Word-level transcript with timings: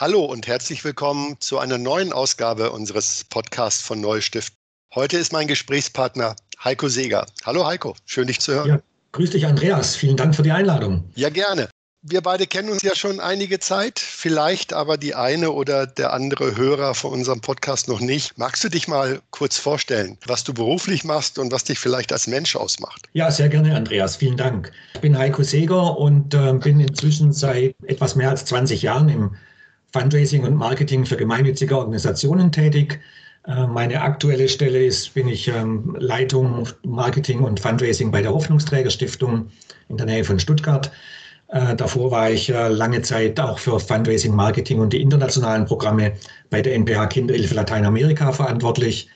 Hallo 0.00 0.24
und 0.24 0.46
herzlich 0.46 0.82
willkommen 0.82 1.36
zu 1.40 1.58
einer 1.58 1.76
neuen 1.76 2.10
Ausgabe 2.14 2.70
unseres 2.70 3.22
Podcasts 3.24 3.82
von 3.82 4.00
Neustift. 4.00 4.54
Heute 4.94 5.18
ist 5.18 5.30
mein 5.30 5.46
Gesprächspartner 5.46 6.36
Heiko 6.64 6.88
Seeger. 6.88 7.26
Hallo 7.44 7.66
Heiko, 7.66 7.94
schön 8.06 8.26
dich 8.26 8.40
zu 8.40 8.54
hören. 8.54 8.68
Ja, 8.70 8.80
grüß 9.12 9.28
dich 9.28 9.44
Andreas, 9.44 9.96
vielen 9.96 10.16
Dank 10.16 10.34
für 10.34 10.42
die 10.42 10.52
Einladung. 10.52 11.04
Ja, 11.16 11.28
gerne. 11.28 11.68
Wir 12.00 12.22
beide 12.22 12.46
kennen 12.46 12.70
uns 12.70 12.80
ja 12.80 12.96
schon 12.96 13.20
einige 13.20 13.58
Zeit, 13.58 13.98
vielleicht 13.98 14.72
aber 14.72 14.96
die 14.96 15.14
eine 15.14 15.50
oder 15.50 15.86
der 15.86 16.14
andere 16.14 16.56
Hörer 16.56 16.94
von 16.94 17.12
unserem 17.12 17.42
Podcast 17.42 17.86
noch 17.86 18.00
nicht. 18.00 18.38
Magst 18.38 18.64
du 18.64 18.70
dich 18.70 18.88
mal 18.88 19.20
kurz 19.28 19.58
vorstellen, 19.58 20.16
was 20.26 20.44
du 20.44 20.54
beruflich 20.54 21.04
machst 21.04 21.38
und 21.38 21.52
was 21.52 21.64
dich 21.64 21.78
vielleicht 21.78 22.10
als 22.10 22.26
Mensch 22.26 22.56
ausmacht? 22.56 23.06
Ja, 23.12 23.30
sehr 23.30 23.50
gerne, 23.50 23.76
Andreas. 23.76 24.16
Vielen 24.16 24.38
Dank. 24.38 24.72
Ich 24.94 25.00
bin 25.00 25.18
Heiko 25.18 25.42
Seeger 25.42 25.98
und 25.98 26.32
äh, 26.32 26.54
bin 26.54 26.80
inzwischen 26.80 27.34
seit 27.34 27.74
etwas 27.84 28.16
mehr 28.16 28.30
als 28.30 28.46
20 28.46 28.80
Jahren 28.80 29.10
im 29.10 29.36
Fundraising 29.92 30.44
und 30.44 30.54
Marketing 30.54 31.04
für 31.04 31.16
gemeinnützige 31.16 31.76
Organisationen 31.76 32.52
tätig. 32.52 33.00
Äh, 33.46 33.66
meine 33.66 34.02
aktuelle 34.02 34.48
Stelle 34.48 34.84
ist, 34.84 35.14
bin 35.14 35.28
ich 35.28 35.48
ähm, 35.48 35.96
Leitung 35.98 36.68
Marketing 36.84 37.40
und 37.40 37.60
Fundraising 37.60 38.10
bei 38.10 38.22
der 38.22 38.32
Hoffnungsträgerstiftung 38.32 39.50
in 39.88 39.96
der 39.96 40.06
Nähe 40.06 40.24
von 40.24 40.38
Stuttgart. 40.38 40.90
Äh, 41.48 41.74
davor 41.74 42.10
war 42.10 42.30
ich 42.30 42.50
äh, 42.50 42.68
lange 42.68 43.02
Zeit 43.02 43.40
auch 43.40 43.58
für 43.58 43.80
Fundraising, 43.80 44.34
Marketing 44.34 44.80
und 44.80 44.92
die 44.92 45.00
internationalen 45.00 45.64
Programme 45.64 46.12
bei 46.50 46.62
der 46.62 46.74
NPH 46.74 47.06
Kinderhilfe 47.06 47.54
Lateinamerika 47.54 48.32
verantwortlich 48.32 49.08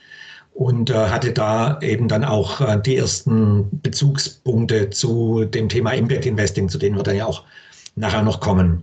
und 0.53 0.89
hatte 0.89 1.33
da 1.33 1.77
eben 1.81 2.07
dann 2.07 2.23
auch 2.23 2.61
die 2.83 2.95
ersten 2.95 3.81
Bezugspunkte 3.81 4.89
zu 4.89 5.43
dem 5.43 5.67
Thema 5.67 5.91
Impact 5.91 6.25
Investing, 6.25 6.69
zu 6.69 6.77
denen 6.77 6.95
wir 6.95 7.03
dann 7.03 7.17
ja 7.17 7.25
auch 7.25 7.43
nachher 7.97 8.21
noch 8.21 8.39
kommen. 8.39 8.81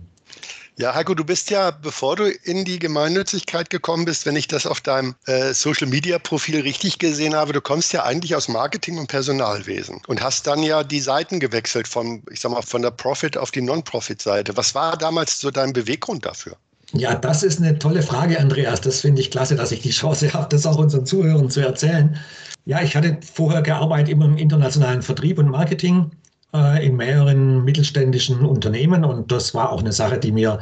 Ja, 0.75 0.95
Heiko, 0.95 1.13
du 1.13 1.23
bist 1.23 1.51
ja, 1.51 1.69
bevor 1.69 2.15
du 2.15 2.31
in 2.31 2.65
die 2.65 2.79
Gemeinnützigkeit 2.79 3.69
gekommen 3.69 4.05
bist, 4.05 4.25
wenn 4.25 4.35
ich 4.35 4.47
das 4.47 4.65
auf 4.65 4.81
deinem 4.81 5.13
äh, 5.27 5.53
Social-Media-Profil 5.53 6.61
richtig 6.61 6.97
gesehen 6.97 7.35
habe, 7.35 7.53
du 7.53 7.61
kommst 7.61 7.93
ja 7.93 8.03
eigentlich 8.03 8.35
aus 8.35 8.47
Marketing 8.47 8.97
und 8.97 9.05
Personalwesen 9.05 10.01
und 10.07 10.23
hast 10.23 10.47
dann 10.47 10.63
ja 10.63 10.83
die 10.83 10.99
Seiten 10.99 11.39
gewechselt 11.39 11.87
von, 11.87 12.23
ich 12.31 12.39
sag 12.39 12.51
mal, 12.51 12.63
von 12.63 12.81
der 12.81 12.89
Profit 12.89 13.37
auf 13.37 13.51
die 13.51 13.61
Non-Profit-Seite. 13.61 14.57
Was 14.57 14.73
war 14.73 14.97
damals 14.97 15.39
so 15.39 15.51
dein 15.51 15.73
Beweggrund 15.73 16.25
dafür? 16.25 16.57
Ja, 16.93 17.13
das 17.13 17.43
ist 17.43 17.59
eine 17.59 17.77
tolle 17.77 18.01
Frage, 18.01 18.39
Andreas. 18.39 18.81
Das 18.81 19.01
finde 19.01 19.21
ich 19.21 19.29
klasse, 19.29 19.55
dass 19.55 19.71
ich 19.71 19.81
die 19.81 19.91
Chance 19.91 20.33
habe, 20.33 20.47
das 20.49 20.65
auch 20.65 20.77
unseren 20.77 21.05
Zuhörern 21.05 21.51
zu 21.51 21.59
erzählen. 21.59 22.17
Ja, 22.65 22.81
ich 22.81 22.95
hatte 22.95 23.17
vorher 23.33 23.61
gearbeitet 23.61 24.09
immer 24.09 24.25
im 24.25 24.37
internationalen 24.37 25.03
Vertrieb 25.03 25.37
und 25.37 25.49
Marketing 25.49 26.11
äh, 26.53 26.85
in 26.85 26.95
mehreren 26.95 27.63
mittelständischen 27.63 28.45
Unternehmen 28.45 29.03
und 29.03 29.31
das 29.31 29.53
war 29.53 29.71
auch 29.71 29.81
eine 29.81 29.91
Sache, 29.91 30.17
die 30.17 30.31
mir 30.31 30.59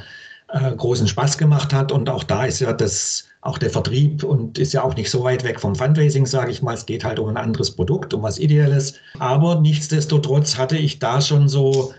äh, 0.49 0.75
großen 0.75 1.07
Spaß 1.07 1.37
gemacht 1.37 1.73
hat 1.73 1.91
und 1.91 2.09
auch 2.09 2.23
da 2.23 2.45
ist 2.45 2.59
ja 2.59 2.73
das 2.73 3.25
auch 3.41 3.57
der 3.57 3.71
Vertrieb 3.71 4.23
und 4.23 4.59
ist 4.59 4.73
ja 4.73 4.83
auch 4.83 4.95
nicht 4.95 5.09
so 5.09 5.23
weit 5.23 5.43
weg 5.43 5.59
vom 5.59 5.75
Fundraising, 5.75 6.27
sage 6.27 6.51
ich 6.51 6.61
mal. 6.61 6.75
Es 6.75 6.85
geht 6.85 7.03
halt 7.03 7.17
um 7.17 7.29
ein 7.29 7.37
anderes 7.37 7.71
Produkt, 7.71 8.13
um 8.13 8.21
was 8.21 8.37
Ideelles. 8.37 8.93
Aber 9.17 9.59
nichtsdestotrotz 9.59 10.59
hatte 10.59 10.77
ich 10.77 10.99
da 10.99 11.21
schon 11.21 11.49
so 11.49 11.91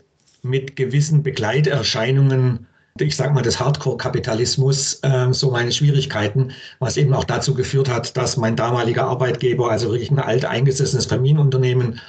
mit 0.42 0.76
gewissen 0.76 1.22
Begleiterscheinungen 1.22 2.66
ich 2.98 3.16
sage 3.16 3.32
mal, 3.32 3.42
des 3.42 3.58
Hardcore-Kapitalismus 3.58 5.00
äh, 5.02 5.32
so 5.32 5.50
meine 5.50 5.72
Schwierigkeiten, 5.72 6.52
was 6.78 6.96
eben 6.96 7.14
auch 7.14 7.24
dazu 7.24 7.54
geführt 7.54 7.88
hat, 7.88 8.16
dass 8.16 8.36
mein 8.36 8.54
damaliger 8.54 9.04
Arbeitgeber, 9.04 9.70
also 9.70 9.90
wirklich 9.90 10.10
ein 10.10 10.18
alt 10.18 10.44
eingesessenes 10.44 11.06
Familienunternehmen, 11.06 12.00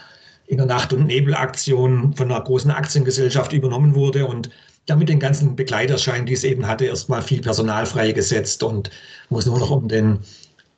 in 0.48 0.58
der 0.58 0.66
Nacht- 0.66 0.94
und 0.94 1.06
Nebelaktion 1.06 2.14
von 2.14 2.32
einer 2.32 2.42
großen 2.42 2.72
Aktiengesellschaft 2.72 3.54
übernommen 3.54 3.96
wurde 3.96 4.26
und 4.26 4.50
damit 4.86 5.10
den 5.10 5.20
ganzen 5.20 5.56
Begleiterschein, 5.56 6.26
die 6.26 6.34
es 6.34 6.44
eben 6.44 6.68
hatte, 6.68 6.86
erstmal 6.86 7.22
viel 7.22 7.42
Personal 7.42 7.86
freigesetzt 7.86 8.64
und 8.64 8.90
wo 9.30 9.40
es 9.40 9.46
nur 9.46 9.60
noch 9.60 9.72
um 9.72 9.88
den 9.88 10.20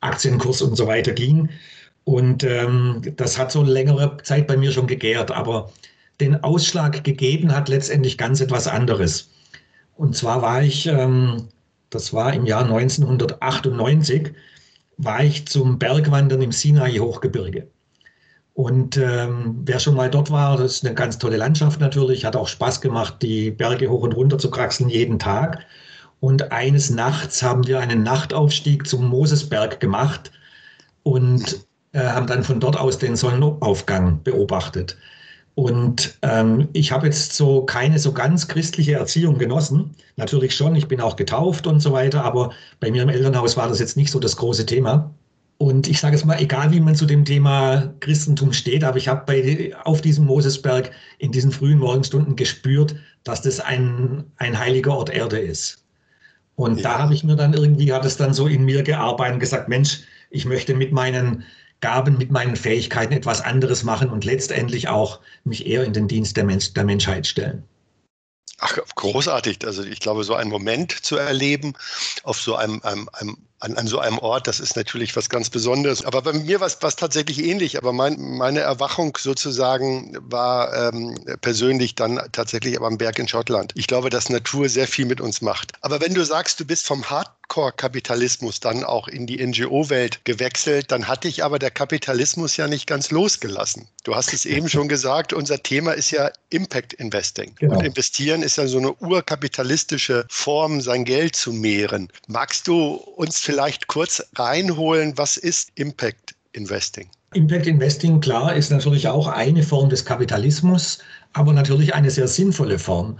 Aktienkurs 0.00 0.62
und 0.62 0.76
so 0.76 0.86
weiter 0.86 1.12
ging. 1.12 1.48
Und 2.04 2.44
ähm, 2.44 3.02
das 3.16 3.36
hat 3.36 3.50
so 3.50 3.64
längere 3.64 4.16
Zeit 4.22 4.46
bei 4.46 4.56
mir 4.56 4.70
schon 4.70 4.86
gegärt, 4.86 5.32
aber 5.32 5.72
den 6.20 6.42
Ausschlag 6.44 7.02
gegeben 7.02 7.54
hat 7.54 7.68
letztendlich 7.68 8.16
ganz 8.16 8.40
etwas 8.40 8.68
anderes. 8.68 9.28
Und 9.96 10.14
zwar 10.14 10.40
war 10.40 10.62
ich, 10.62 10.86
ähm, 10.86 11.48
das 11.90 12.12
war 12.12 12.32
im 12.32 12.46
Jahr 12.46 12.62
1998, 12.62 14.32
war 14.98 15.24
ich 15.24 15.46
zum 15.46 15.78
Bergwandern 15.78 16.42
im 16.42 16.52
Sinai-Hochgebirge. 16.52 17.66
Und 18.56 18.96
ähm, 18.96 19.60
wer 19.66 19.78
schon 19.78 19.94
mal 19.94 20.08
dort 20.08 20.30
war, 20.30 20.56
das 20.56 20.76
ist 20.76 20.86
eine 20.86 20.94
ganz 20.94 21.18
tolle 21.18 21.36
Landschaft 21.36 21.78
natürlich, 21.78 22.24
hat 22.24 22.36
auch 22.36 22.48
Spaß 22.48 22.80
gemacht, 22.80 23.16
die 23.20 23.50
Berge 23.50 23.90
hoch 23.90 24.02
und 24.02 24.16
runter 24.16 24.38
zu 24.38 24.50
kraxeln 24.50 24.88
jeden 24.88 25.18
Tag. 25.18 25.66
Und 26.20 26.52
eines 26.52 26.88
Nachts 26.88 27.42
haben 27.42 27.66
wir 27.66 27.80
einen 27.80 28.02
Nachtaufstieg 28.02 28.86
zum 28.86 29.10
Mosesberg 29.10 29.78
gemacht 29.78 30.32
und 31.02 31.66
äh, 31.92 32.00
haben 32.00 32.26
dann 32.26 32.44
von 32.44 32.58
dort 32.58 32.78
aus 32.78 32.96
den 32.96 33.14
Sonnenaufgang 33.14 34.22
beobachtet. 34.22 34.96
Und 35.54 36.16
ähm, 36.22 36.68
ich 36.72 36.92
habe 36.92 37.04
jetzt 37.04 37.34
so 37.34 37.62
keine 37.66 37.98
so 37.98 38.12
ganz 38.12 38.48
christliche 38.48 38.94
Erziehung 38.94 39.36
genossen. 39.36 39.94
Natürlich 40.16 40.54
schon, 40.54 40.74
ich 40.76 40.88
bin 40.88 41.02
auch 41.02 41.16
getauft 41.16 41.66
und 41.66 41.80
so 41.80 41.92
weiter, 41.92 42.24
aber 42.24 42.52
bei 42.80 42.90
mir 42.90 43.02
im 43.02 43.10
Elternhaus 43.10 43.58
war 43.58 43.68
das 43.68 43.80
jetzt 43.80 43.98
nicht 43.98 44.10
so 44.10 44.18
das 44.18 44.38
große 44.38 44.64
Thema. 44.64 45.12
Und 45.58 45.88
ich 45.88 46.00
sage 46.00 46.16
es 46.16 46.24
mal, 46.24 46.40
egal 46.40 46.70
wie 46.72 46.80
man 46.80 46.94
zu 46.94 47.06
dem 47.06 47.24
Thema 47.24 47.94
Christentum 48.00 48.52
steht, 48.52 48.84
aber 48.84 48.98
ich 48.98 49.08
habe 49.08 49.74
auf 49.84 50.02
diesem 50.02 50.26
Mosesberg 50.26 50.90
in 51.18 51.32
diesen 51.32 51.50
frühen 51.50 51.78
Morgenstunden 51.78 52.36
gespürt, 52.36 52.94
dass 53.24 53.42
das 53.42 53.60
ein, 53.60 54.24
ein 54.36 54.58
heiliger 54.58 54.94
Ort 54.94 55.10
Erde 55.10 55.38
ist. 55.38 55.84
Und 56.56 56.76
ja. 56.78 56.82
da 56.82 56.98
habe 56.98 57.14
ich 57.14 57.24
mir 57.24 57.36
dann 57.36 57.54
irgendwie, 57.54 57.92
hat 57.92 58.04
es 58.04 58.16
dann 58.16 58.34
so 58.34 58.46
in 58.46 58.64
mir 58.64 58.82
gearbeitet 58.82 59.34
und 59.34 59.40
gesagt, 59.40 59.68
Mensch, 59.68 60.00
ich 60.30 60.44
möchte 60.44 60.74
mit 60.74 60.92
meinen 60.92 61.44
Gaben, 61.80 62.18
mit 62.18 62.30
meinen 62.30 62.56
Fähigkeiten 62.56 63.12
etwas 63.12 63.40
anderes 63.40 63.82
machen 63.82 64.10
und 64.10 64.24
letztendlich 64.24 64.88
auch 64.88 65.20
mich 65.44 65.66
eher 65.66 65.84
in 65.84 65.92
den 65.92 66.08
Dienst 66.08 66.36
der, 66.36 66.44
Mensch, 66.44 66.72
der 66.72 66.84
Menschheit 66.84 67.26
stellen. 67.26 67.62
Ach, 68.58 68.78
großartig. 68.94 69.66
Also 69.66 69.82
ich 69.82 70.00
glaube, 70.00 70.24
so 70.24 70.34
einen 70.34 70.50
Moment 70.50 70.92
zu 70.92 71.16
erleben 71.16 71.74
auf 72.24 72.40
so 72.40 72.56
einem, 72.56 72.80
einem, 72.82 73.08
einem 73.12 73.36
an, 73.60 73.76
an 73.76 73.86
so 73.86 73.98
einem 73.98 74.18
Ort, 74.18 74.46
das 74.46 74.60
ist 74.60 74.76
natürlich 74.76 75.16
was 75.16 75.28
ganz 75.28 75.50
Besonderes. 75.50 76.04
Aber 76.04 76.22
bei 76.22 76.32
mir 76.32 76.60
war 76.60 76.66
es 76.66 76.78
tatsächlich 76.78 77.42
ähnlich. 77.42 77.78
Aber 77.78 77.92
mein, 77.92 78.20
meine 78.20 78.60
Erwachung 78.60 79.16
sozusagen 79.18 80.16
war 80.20 80.92
ähm, 80.92 81.14
persönlich 81.40 81.94
dann 81.94 82.20
tatsächlich 82.32 82.76
aber 82.76 82.86
am 82.86 82.98
Berg 82.98 83.18
in 83.18 83.28
Schottland. 83.28 83.72
Ich 83.74 83.86
glaube, 83.86 84.10
dass 84.10 84.28
Natur 84.28 84.68
sehr 84.68 84.86
viel 84.86 85.06
mit 85.06 85.20
uns 85.20 85.40
macht. 85.40 85.72
Aber 85.80 86.00
wenn 86.00 86.14
du 86.14 86.24
sagst, 86.24 86.60
du 86.60 86.64
bist 86.64 86.86
vom 86.86 87.08
Hardcore-Kapitalismus 87.46 88.60
dann 88.60 88.84
auch 88.84 89.08
in 89.08 89.26
die 89.26 89.44
NGO-Welt 89.44 90.24
gewechselt, 90.24 90.90
dann 90.90 91.08
hatte 91.08 91.28
ich 91.28 91.44
aber 91.44 91.58
der 91.58 91.70
Kapitalismus 91.70 92.56
ja 92.56 92.68
nicht 92.68 92.86
ganz 92.86 93.10
losgelassen. 93.10 93.88
Du 94.04 94.14
hast 94.14 94.32
es 94.32 94.44
eben 94.44 94.68
schon 94.68 94.88
gesagt, 94.88 95.32
unser 95.32 95.62
Thema 95.62 95.92
ist 95.92 96.10
ja 96.10 96.30
Impact 96.50 96.92
Investing. 96.94 97.54
Genau. 97.58 97.78
Und 97.78 97.84
investieren 97.84 98.42
ist 98.42 98.58
ja 98.58 98.66
so 98.66 98.78
eine 98.78 98.92
urkapitalistische 98.94 100.26
Form, 100.28 100.80
sein 100.80 101.04
Geld 101.04 101.36
zu 101.36 101.52
mehren. 101.52 102.08
Magst 102.26 102.66
du 102.66 102.94
uns 102.94 103.38
vielleicht 103.38 103.86
kurz 103.86 104.22
reinholen, 104.36 105.16
was 105.16 105.36
ist 105.36 105.70
Impact 105.74 106.34
Investing? 106.52 107.08
Impact 107.34 107.66
Investing, 107.66 108.20
klar, 108.20 108.54
ist 108.54 108.70
natürlich 108.70 109.08
auch 109.08 109.26
eine 109.26 109.62
Form 109.62 109.90
des 109.90 110.04
Kapitalismus, 110.04 110.98
aber 111.32 111.52
natürlich 111.52 111.94
eine 111.94 112.10
sehr 112.10 112.28
sinnvolle 112.28 112.78
Form. 112.78 113.18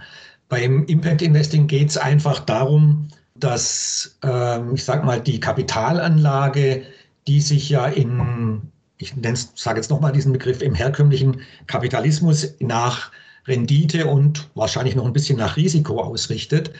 Beim 0.49 0.85
Impact 0.85 1.21
Investing 1.21 1.67
geht 1.67 1.89
es 1.89 1.97
einfach 1.97 2.39
darum, 2.39 3.09
dass, 3.39 4.17
äh, 4.23 4.73
ich 4.73 4.83
sage 4.83 5.05
mal, 5.05 5.21
die 5.21 5.39
Kapitalanlage, 5.39 6.83
die 7.27 7.41
sich 7.41 7.69
ja 7.69 7.87
in, 7.87 8.61
ich 8.97 9.13
sage 9.55 9.79
jetzt 9.79 9.89
nochmal 9.89 10.11
diesen 10.11 10.33
Begriff, 10.33 10.61
im 10.61 10.75
herkömmlichen 10.75 11.41
Kapitalismus 11.67 12.55
nach 12.59 13.11
Rendite 13.45 14.07
und 14.07 14.49
wahrscheinlich 14.55 14.95
noch 14.95 15.05
ein 15.05 15.13
bisschen 15.13 15.37
nach 15.37 15.57
Risiko 15.57 16.01
ausrichtet, 16.01 16.73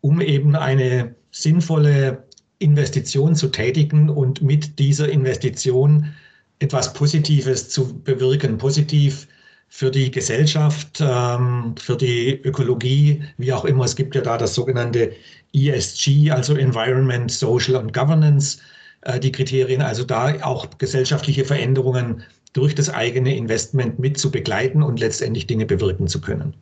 um 0.00 0.20
eben 0.20 0.56
eine 0.56 1.14
sinnvolle 1.30 2.24
Investition 2.58 3.34
zu 3.34 3.48
tätigen 3.48 4.08
und 4.08 4.42
mit 4.42 4.78
dieser 4.78 5.08
Investition 5.08 6.14
etwas 6.60 6.92
Positives 6.92 7.68
zu 7.68 8.00
bewirken, 8.02 8.58
positiv 8.58 9.26
für 9.74 9.90
die 9.90 10.10
Gesellschaft, 10.10 11.00
ähm, 11.00 11.74
für 11.78 11.96
die 11.96 12.38
Ökologie, 12.44 13.22
wie 13.38 13.54
auch 13.54 13.64
immer. 13.64 13.86
Es 13.86 13.96
gibt 13.96 14.14
ja 14.14 14.20
da 14.20 14.36
das 14.36 14.54
sogenannte 14.54 15.12
ESG, 15.54 16.30
also 16.30 16.54
Environment, 16.54 17.32
Social 17.32 17.76
und 17.76 17.94
Governance, 17.94 18.58
äh, 19.00 19.18
die 19.18 19.32
Kriterien, 19.32 19.80
also 19.80 20.04
da 20.04 20.44
auch 20.44 20.66
gesellschaftliche 20.76 21.46
Veränderungen 21.46 22.22
durch 22.52 22.74
das 22.74 22.90
eigene 22.90 23.34
Investment 23.34 23.98
mit 23.98 24.18
zu 24.18 24.30
begleiten 24.30 24.82
und 24.82 25.00
letztendlich 25.00 25.46
Dinge 25.46 25.64
bewirken 25.64 26.06
zu 26.06 26.20
können. 26.20 26.52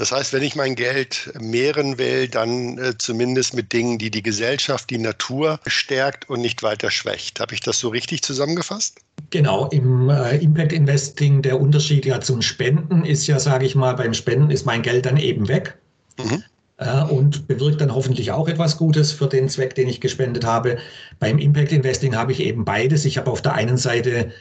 Das 0.00 0.12
heißt, 0.12 0.32
wenn 0.32 0.42
ich 0.42 0.56
mein 0.56 0.76
Geld 0.76 1.30
mehren 1.38 1.98
will, 1.98 2.26
dann 2.26 2.78
äh, 2.78 2.96
zumindest 2.96 3.52
mit 3.52 3.74
Dingen, 3.74 3.98
die 3.98 4.10
die 4.10 4.22
Gesellschaft, 4.22 4.88
die 4.88 4.96
Natur 4.96 5.60
stärkt 5.66 6.30
und 6.30 6.40
nicht 6.40 6.62
weiter 6.62 6.90
schwächt. 6.90 7.38
Habe 7.38 7.52
ich 7.52 7.60
das 7.60 7.80
so 7.80 7.90
richtig 7.90 8.22
zusammengefasst? 8.22 8.96
Genau, 9.28 9.66
im 9.66 10.08
äh, 10.08 10.38
Impact 10.38 10.72
Investing 10.72 11.42
der 11.42 11.60
Unterschied 11.60 12.06
ja 12.06 12.18
zum 12.18 12.40
Spenden 12.40 13.04
ist 13.04 13.26
ja, 13.26 13.38
sage 13.38 13.66
ich 13.66 13.74
mal, 13.74 13.94
beim 13.94 14.14
Spenden 14.14 14.50
ist 14.50 14.64
mein 14.64 14.80
Geld 14.80 15.04
dann 15.04 15.18
eben 15.18 15.48
weg. 15.48 15.76
Mhm. 16.18 16.44
Äh, 16.78 17.02
und 17.02 17.46
bewirkt 17.46 17.82
dann 17.82 17.94
hoffentlich 17.94 18.32
auch 18.32 18.48
etwas 18.48 18.78
Gutes 18.78 19.12
für 19.12 19.26
den 19.26 19.50
Zweck, 19.50 19.74
den 19.74 19.86
ich 19.86 20.00
gespendet 20.00 20.46
habe. 20.46 20.78
Beim 21.18 21.36
Impact 21.36 21.72
Investing 21.72 22.16
habe 22.16 22.32
ich 22.32 22.40
eben 22.40 22.64
beides. 22.64 23.04
Ich 23.04 23.18
habe 23.18 23.30
auf 23.30 23.42
der 23.42 23.52
einen 23.52 23.76
Seite 23.76 24.32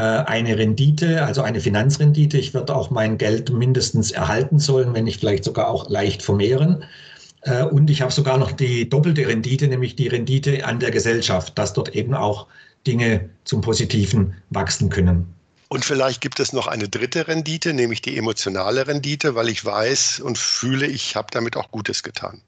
eine 0.00 0.56
Rendite, 0.56 1.24
also 1.24 1.42
eine 1.42 1.60
Finanzrendite. 1.60 2.38
Ich 2.38 2.54
werde 2.54 2.74
auch 2.74 2.90
mein 2.90 3.18
Geld 3.18 3.50
mindestens 3.50 4.10
erhalten 4.10 4.58
sollen, 4.58 4.94
wenn 4.94 5.04
nicht 5.04 5.20
vielleicht 5.20 5.44
sogar 5.44 5.68
auch 5.68 5.88
leicht 5.88 6.22
vermehren. 6.22 6.84
Äh, 7.42 7.64
und 7.64 7.90
ich 7.90 8.02
habe 8.02 8.12
sogar 8.12 8.38
noch 8.38 8.52
die 8.52 8.88
doppelte 8.88 9.26
Rendite, 9.26 9.68
nämlich 9.68 9.96
die 9.96 10.08
Rendite 10.08 10.64
an 10.64 10.80
der 10.80 10.90
Gesellschaft, 10.90 11.58
dass 11.58 11.72
dort 11.72 11.94
eben 11.94 12.14
auch 12.14 12.46
Dinge 12.86 13.28
zum 13.44 13.60
Positiven 13.60 14.34
wachsen 14.50 14.88
können. 14.88 15.34
Und 15.68 15.84
vielleicht 15.84 16.22
gibt 16.22 16.40
es 16.40 16.54
noch 16.54 16.66
eine 16.66 16.88
dritte 16.88 17.28
Rendite, 17.28 17.74
nämlich 17.74 18.00
die 18.00 18.16
emotionale 18.16 18.86
Rendite, 18.86 19.34
weil 19.34 19.48
ich 19.50 19.62
weiß 19.62 20.20
und 20.20 20.38
fühle, 20.38 20.86
ich 20.86 21.14
habe 21.14 21.28
damit 21.30 21.56
auch 21.56 21.70
Gutes 21.70 22.02
getan. 22.02 22.40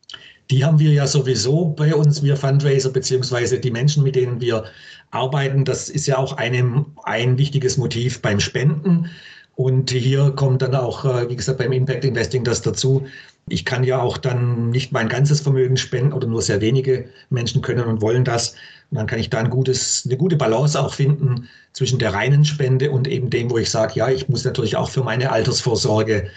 Die 0.51 0.65
haben 0.65 0.81
wir 0.81 0.93
ja 0.93 1.07
sowieso 1.07 1.67
bei 1.67 1.95
uns, 1.95 2.23
wir 2.25 2.37
Fundraiser, 2.37 2.91
beziehungsweise 2.91 3.61
die 3.61 3.71
Menschen, 3.71 4.03
mit 4.03 4.17
denen 4.17 4.41
wir 4.41 4.65
arbeiten. 5.13 5.65
Das 5.65 5.89
ist 5.89 6.07
ja 6.07 6.19
auch 6.19 6.37
einem, 6.39 6.87
ein 7.05 7.39
wichtiges 7.39 7.77
Motiv 7.77 8.21
beim 8.21 8.41
Spenden. 8.41 9.09
Und 9.55 9.91
hier 9.91 10.31
kommt 10.33 10.63
dann 10.63 10.75
auch, 10.75 11.05
äh, 11.05 11.29
wie 11.29 11.37
gesagt, 11.37 11.59
beim 11.59 11.73
Impact 11.73 12.05
Investing 12.05 12.43
das 12.45 12.63
dazu. 12.63 13.07
Ich 13.49 13.65
kann 13.65 13.85
ja 13.85 14.01
auch 14.01 14.17
dann 14.17 14.71
nicht 14.71 14.91
mein 14.91 15.09
ganzes 15.09 15.41
Vermögen 15.41 15.77
spenden 15.77 16.13
oder 16.13 16.27
nur 16.27 16.43
sehr 16.43 16.61
wenige 16.61 17.09
Menschen 17.31 17.63
können 17.63 17.85
und 17.85 18.01
wollen 18.01 18.25
das. 18.25 18.55
Und 18.91 18.99
dann 18.99 19.07
kann 19.07 19.19
ich 19.19 19.31
da 19.31 19.39
ein 19.39 19.51
gutes, 19.51 20.05
eine 20.05 20.17
gute 20.17 20.37
Balance 20.37 20.81
auch 20.81 20.95
finden 20.95 21.49
zwischen 21.73 21.99
der 21.99 22.13
reinen 22.13 22.45
Spende 22.45 22.91
und 22.91 23.07
eben 23.07 23.31
dem, 23.31 23.51
wo 23.51 23.59
ich 23.59 23.71
sage, 23.71 23.93
ja, 23.97 24.09
ich 24.09 24.29
muss 24.29 24.45
natürlich 24.45 24.77
auch 24.77 24.91
für 24.91 25.05
meine 25.05 25.31
Altersvorsorge, 25.31 26.29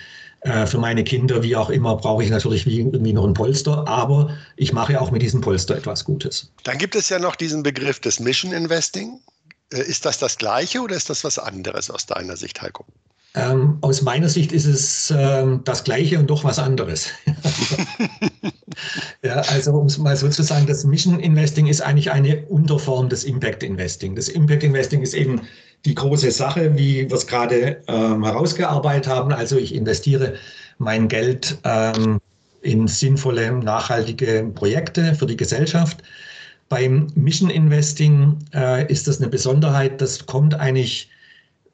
äh, 0.44 0.66
für 0.66 0.78
meine 0.78 1.04
Kinder, 1.04 1.42
wie 1.42 1.56
auch 1.56 1.70
immer, 1.70 1.96
brauche 1.96 2.24
ich 2.24 2.30
natürlich 2.30 2.68
irgendwie 2.68 3.14
noch 3.14 3.26
ein 3.26 3.34
Polster. 3.34 3.88
Aber 3.88 4.36
ich 4.58 4.74
mache 4.74 5.00
auch 5.00 5.10
mit 5.12 5.22
diesem 5.22 5.42
Polster 5.42 5.76
etwas 5.76 6.04
Gutes. 6.04 6.52
Dann 6.64 6.78
gibt 6.78 6.96
es 6.96 7.10
ja 7.10 7.18
noch 7.20 7.36
diesen 7.36 7.64
Begriff 7.64 8.00
des 8.00 8.20
Mission 8.20 8.52
Investing. 8.52 9.20
Äh, 9.72 9.82
ist 9.82 10.06
das 10.06 10.18
das 10.20 10.38
Gleiche 10.38 10.82
oder 10.82 10.96
ist 10.96 11.10
das 11.10 11.24
was 11.24 11.40
anderes 11.40 11.90
aus 11.90 12.06
deiner 12.06 12.36
Sicht, 12.36 12.62
Heiko? 12.62 12.86
Ähm, 13.36 13.78
aus 13.82 14.02
meiner 14.02 14.30
Sicht 14.30 14.52
ist 14.52 14.66
es 14.66 15.12
ähm, 15.16 15.62
das 15.64 15.84
Gleiche 15.84 16.20
und 16.20 16.28
doch 16.28 16.44
was 16.44 16.60
anderes. 16.60 17.08
ja, 19.24 19.38
also 19.38 19.72
um 19.74 19.86
es 19.88 19.98
mal 19.98 20.16
so 20.18 20.28
zu 20.28 20.44
sagen, 20.44 20.68
das 20.68 20.84
Mission 20.84 21.20
Investing 21.20 21.68
ist 21.68 21.82
eigentlich 21.82 22.12
eine 22.12 22.46
Unterform 22.48 23.08
des 23.08 23.24
Impact 23.24 23.64
Investing. 23.64 24.16
Das 24.16 24.28
Impact 24.28 24.64
Investing 24.64 25.02
ist 25.02 25.14
eben 25.14 25.42
die 25.86 25.96
große 25.96 26.32
Sache, 26.32 26.78
wie 26.78 27.10
wir 27.10 27.16
es 27.16 27.26
gerade 27.26 27.82
ähm, 27.88 28.24
herausgearbeitet 28.24 29.08
haben. 29.08 29.32
Also 29.32 29.58
ich 29.58 29.74
investiere 29.74 30.36
mein 30.78 31.08
Geld 31.08 31.58
ähm, 31.64 32.20
in 32.62 32.88
sinnvolle, 32.88 33.52
nachhaltige 33.52 34.52
Projekte 34.56 35.16
für 35.16 35.26
die 35.26 35.38
Gesellschaft. 35.38 36.04
Beim 36.68 37.08
Mission 37.16 37.50
Investing 37.50 38.40
äh, 38.54 38.92
ist 38.92 39.08
das 39.08 39.20
eine 39.20 39.30
Besonderheit. 39.30 40.02
Das 40.02 40.26
kommt 40.26 40.54
eigentlich 40.56 41.10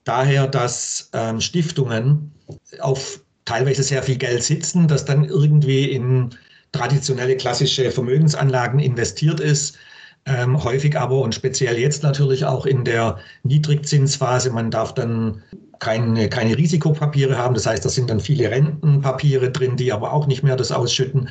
daher, 0.04 0.46
dass 0.46 1.10
ähm, 1.14 1.42
Stiftungen 1.42 2.32
auf 2.80 3.22
teilweise 3.46 3.82
sehr 3.82 4.04
viel 4.04 4.18
Geld 4.18 4.44
sitzen, 4.44 4.88
das 4.88 5.06
dann 5.06 5.26
irgendwie 5.26 5.86
in 5.86 6.30
traditionelle 6.72 7.38
klassische 7.38 7.92
Vermögensanlagen 7.92 8.80
investiert 8.80 9.40
ist. 9.40 9.78
Ähm, 10.26 10.64
häufig 10.64 10.98
aber 10.98 11.22
und 11.22 11.34
speziell 11.34 11.78
jetzt 11.80 12.04
natürlich 12.04 12.46
auch 12.46 12.66
in 12.66 12.84
der 12.84 13.18
Niedrigzinsphase. 13.44 14.52
Man 14.52 14.70
darf 14.70 14.94
dann 14.94 15.42
keine, 15.80 16.30
keine 16.30 16.58
Risikopapiere 16.58 17.38
haben. 17.38 17.56
Das 17.56 17.66
heißt, 17.66 17.84
da 17.84 17.90
sind 17.90 18.10
dann 18.10 18.20
viele 18.20 18.52
Rentenpapiere 18.52 19.52
drin, 19.52 19.78
die 19.78 19.92
aber 19.92 20.14
auch 20.14 20.28
nicht 20.28 20.44
mehr 20.44 20.56
das 20.56 20.72
ausschütten. 20.72 21.30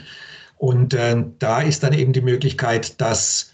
Und 0.56 0.94
äh, 0.94 1.22
da 1.38 1.60
ist 1.60 1.82
dann 1.82 1.92
eben 1.92 2.12
die 2.12 2.20
Möglichkeit, 2.20 3.00
dass 3.00 3.52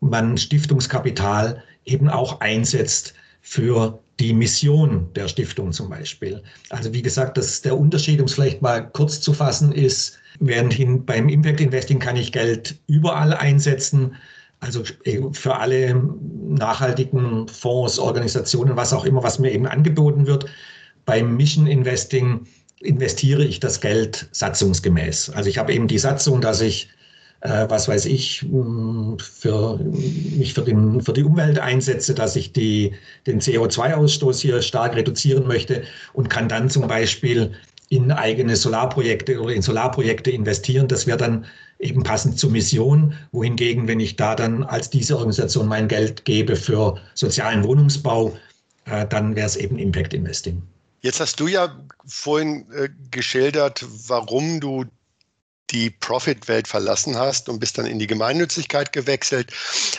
man 0.00 0.36
Stiftungskapital 0.36 1.62
eben 1.84 2.08
auch 2.08 2.40
einsetzt 2.40 3.14
für 3.40 3.98
die 4.18 4.32
Mission 4.32 5.08
der 5.14 5.28
Stiftung 5.28 5.72
zum 5.72 5.88
Beispiel. 5.88 6.42
Also 6.70 6.92
wie 6.92 7.02
gesagt, 7.02 7.38
das 7.38 7.62
der 7.62 7.78
Unterschied, 7.78 8.20
um 8.20 8.26
es 8.26 8.34
vielleicht 8.34 8.62
mal 8.62 8.88
kurz 8.90 9.20
zu 9.20 9.32
fassen, 9.32 9.72
ist, 9.72 10.18
währendhin 10.40 11.04
beim 11.04 11.28
Impact 11.28 11.60
Investing 11.60 11.98
kann 11.98 12.16
ich 12.16 12.32
Geld 12.32 12.76
überall 12.86 13.32
einsetzen, 13.32 14.16
also 14.60 14.82
für 15.32 15.56
alle 15.56 15.94
nachhaltigen 16.48 17.46
Fonds, 17.48 17.98
Organisationen, 17.98 18.76
was 18.76 18.92
auch 18.92 19.04
immer, 19.04 19.22
was 19.22 19.38
mir 19.38 19.52
eben 19.52 19.66
angeboten 19.66 20.26
wird. 20.26 20.46
Beim 21.04 21.36
Mission 21.36 21.66
Investing 21.66 22.46
investiere 22.80 23.44
ich 23.44 23.60
das 23.60 23.80
Geld 23.80 24.28
satzungsgemäß. 24.32 25.30
Also 25.30 25.48
ich 25.48 25.58
habe 25.58 25.72
eben 25.72 25.88
die 25.88 25.98
Satzung, 25.98 26.40
dass 26.40 26.60
ich 26.60 26.88
äh, 27.40 27.66
was 27.68 27.86
weiß 27.86 28.06
ich, 28.06 28.44
mm, 28.48 29.16
für, 29.18 29.78
mich 29.78 30.54
für, 30.54 30.62
den, 30.62 31.00
für 31.02 31.12
die 31.12 31.22
Umwelt 31.22 31.58
einsetze, 31.58 32.14
dass 32.14 32.34
ich 32.34 32.52
die, 32.52 32.94
den 33.26 33.40
CO2-Ausstoß 33.40 34.40
hier 34.40 34.62
stark 34.62 34.96
reduzieren 34.96 35.46
möchte 35.46 35.82
und 36.12 36.30
kann 36.30 36.48
dann 36.48 36.70
zum 36.70 36.88
Beispiel 36.88 37.52
in 37.88 38.10
eigene 38.10 38.56
Solarprojekte 38.56 39.40
oder 39.40 39.54
in 39.54 39.62
Solarprojekte 39.62 40.30
investieren. 40.30 40.88
Das 40.88 41.06
wäre 41.06 41.18
dann 41.18 41.46
eben 41.78 42.02
passend 42.02 42.38
zur 42.38 42.50
Mission. 42.50 43.14
Wohingegen, 43.32 43.86
wenn 43.86 44.00
ich 44.00 44.16
da 44.16 44.34
dann 44.34 44.64
als 44.64 44.90
diese 44.90 45.16
Organisation 45.16 45.68
mein 45.68 45.88
Geld 45.88 46.24
gebe 46.24 46.56
für 46.56 47.00
sozialen 47.14 47.62
Wohnungsbau, 47.64 48.36
äh, 48.86 49.06
dann 49.06 49.36
wäre 49.36 49.46
es 49.46 49.56
eben 49.56 49.78
Impact 49.78 50.14
Investing. 50.14 50.62
Jetzt 51.02 51.20
hast 51.20 51.38
du 51.38 51.46
ja 51.46 51.78
vorhin 52.06 52.66
äh, 52.72 52.88
geschildert, 53.10 53.84
warum 54.08 54.60
du 54.60 54.84
die 55.70 55.90
Profit-Welt 55.90 56.68
verlassen 56.68 57.16
hast 57.16 57.48
und 57.48 57.58
bist 57.58 57.76
dann 57.78 57.86
in 57.86 57.98
die 57.98 58.06
Gemeinnützigkeit 58.06 58.92
gewechselt. 58.92 59.52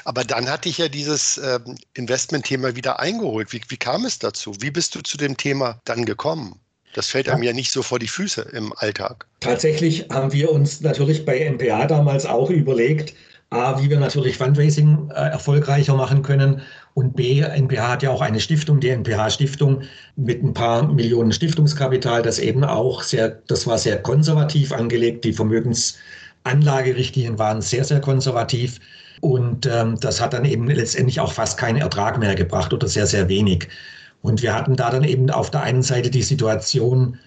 Aber 0.06 0.24
dann 0.24 0.50
hatte 0.50 0.70
ich 0.70 0.78
ja 0.78 0.88
dieses 0.88 1.38
äh, 1.38 1.60
Investment-Thema 1.94 2.76
wieder 2.76 3.00
eingeholt. 3.00 3.52
Wie, 3.52 3.62
wie 3.68 3.78
kam 3.78 4.06
es 4.06 4.20
dazu? 4.20 4.56
Wie 4.60 4.72
bist 4.72 4.96
du 4.96 5.02
zu 5.02 5.18
dem 5.18 5.36
Thema 5.36 5.80
dann 5.86 6.06
gekommen? 6.06 6.60
Das 6.98 7.10
fällt 7.10 7.30
einem 7.30 7.44
ja 7.44 7.54
nicht 7.54 7.72
so 7.72 7.84
vor 7.84 8.00
die 8.00 8.08
Füße 8.08 8.42
im 8.54 8.74
Alltag. 8.76 9.28
Tatsächlich 9.40 10.08
haben 10.12 10.34
wir 10.34 10.52
uns 10.52 10.82
natürlich 10.82 11.26
bei 11.26 11.38
NPA 11.38 11.86
damals 11.86 12.26
auch 12.26 12.50
überlegt, 12.50 13.14
A, 13.52 13.80
wie 13.80 13.88
wir 13.88 14.00
natürlich 14.00 14.36
Fundraising 14.36 15.12
äh, 15.12 15.30
erfolgreicher 15.30 15.94
machen 15.94 16.24
können 16.24 16.64
und 16.96 17.16
B, 17.16 17.42
NPH 17.42 17.88
hat 17.88 18.02
ja 18.02 18.10
auch 18.10 18.22
eine 18.22 18.40
Stiftung, 18.40 18.80
die 18.80 18.90
NPH-Stiftung 18.90 19.84
mit 20.16 20.44
ein 20.44 20.56
paar 20.56 20.92
Millionen 20.92 21.32
Stiftungskapital, 21.32 22.24
das 22.24 22.40
eben 22.40 22.64
auch 22.64 23.04
sehr, 23.04 23.30
das 23.46 23.68
war 23.68 23.78
sehr 23.78 24.02
konservativ 24.02 24.72
angelegt. 24.72 25.24
Die 25.24 25.34
Vermögensanlagerichtlinien 25.34 27.38
waren 27.38 27.62
sehr, 27.62 27.84
sehr 27.84 28.02
konservativ. 28.02 28.80
Und 29.22 29.68
ähm, 29.68 30.00
das 30.00 30.20
hat 30.20 30.34
dann 30.34 30.46
eben 30.46 30.68
letztendlich 30.68 31.20
auch 31.20 31.34
fast 31.34 31.60
keinen 31.60 31.78
Ertrag 31.78 32.18
mehr 32.18 32.34
gebracht 32.34 32.74
oder 32.74 32.88
sehr, 32.88 33.06
sehr 33.06 33.30
wenig. 33.30 33.68
Und 34.28 34.42
wir 34.42 34.54
hatten 34.54 34.76
da 34.76 34.90
dann 34.92 35.06
eben 35.06 35.30
auf 35.30 35.52
der 35.52 35.62
einen 35.62 35.84
Seite 35.84 36.10
die 36.10 36.22
Situation, 36.22 37.18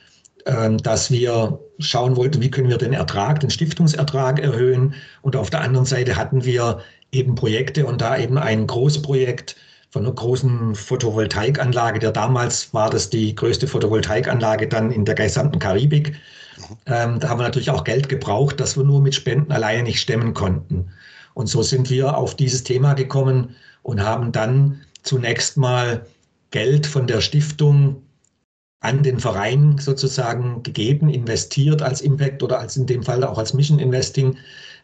ähm, 0.45 0.77
dass 0.77 1.11
wir 1.11 1.59
schauen 1.79 2.15
wollten, 2.15 2.43
wie 2.43 2.51
können 2.51 2.69
wir 2.69 2.77
den 2.77 2.93
Ertrag, 2.93 3.41
den 3.41 3.49
Stiftungsertrag 3.49 4.39
erhöhen. 4.39 4.93
Und 5.23 5.35
auf 5.35 5.49
der 5.49 5.63
anderen 5.63 5.87
Seite 5.87 6.17
hatten 6.17 6.45
wir 6.45 6.81
eben 7.11 7.37
Projekte 7.37 7.87
und 7.87 8.03
da 8.03 8.19
eben 8.19 8.37
ein 8.37 8.67
Großprojekt 8.67 9.57
von 9.89 10.05
einer 10.05 10.15
großen 10.15 10.75
Photovoltaikanlage, 10.75 12.01
der 12.01 12.13
damals 12.13 12.75
war 12.75 12.91
das 12.91 13.09
die 13.09 13.35
größte 13.35 13.67
Photovoltaikanlage 13.67 14.69
dann 14.69 14.91
in 14.91 15.07
der 15.07 15.15
gesamten 15.15 15.59
Karibik. 15.59 16.13
Ähm, 16.85 17.19
da 17.19 17.31
haben 17.31 17.41
wir 17.41 17.45
natürlich 17.45 17.71
auch 17.71 17.85
Geld 17.85 18.11
gebraucht, 18.11 18.61
das 18.61 18.77
wir 18.77 18.85
nur 18.85 19.01
mit 19.01 19.15
Spenden 19.15 19.53
alleine 19.53 19.85
nicht 19.85 20.01
stemmen 20.03 20.35
konnten. 20.35 20.91
Und 21.33 21.47
so 21.47 21.63
sind 21.63 21.89
wir 21.89 22.19
auf 22.19 22.37
dieses 22.37 22.63
Thema 22.63 22.93
gekommen 22.93 23.57
und 23.83 24.03
haben 24.03 24.33
dann 24.33 24.83
zunächst 25.03 25.57
mal 25.57 26.05
Geld 26.51 26.87
von 26.87 27.07
der 27.07 27.21
Stiftung 27.21 28.03
an 28.81 29.03
den 29.03 29.21
Verein 29.21 29.77
sozusagen 29.79 30.63
gegeben, 30.63 31.11
investiert 31.11 31.83
als 31.83 32.01
Impact 32.01 32.43
oder 32.43 32.59
als 32.59 32.77
in 32.77 32.87
dem 32.87 33.03
Fall 33.03 33.25
auch 33.25 33.39
als 33.39 33.53
Mission 33.53 33.79
Investing 33.79 34.37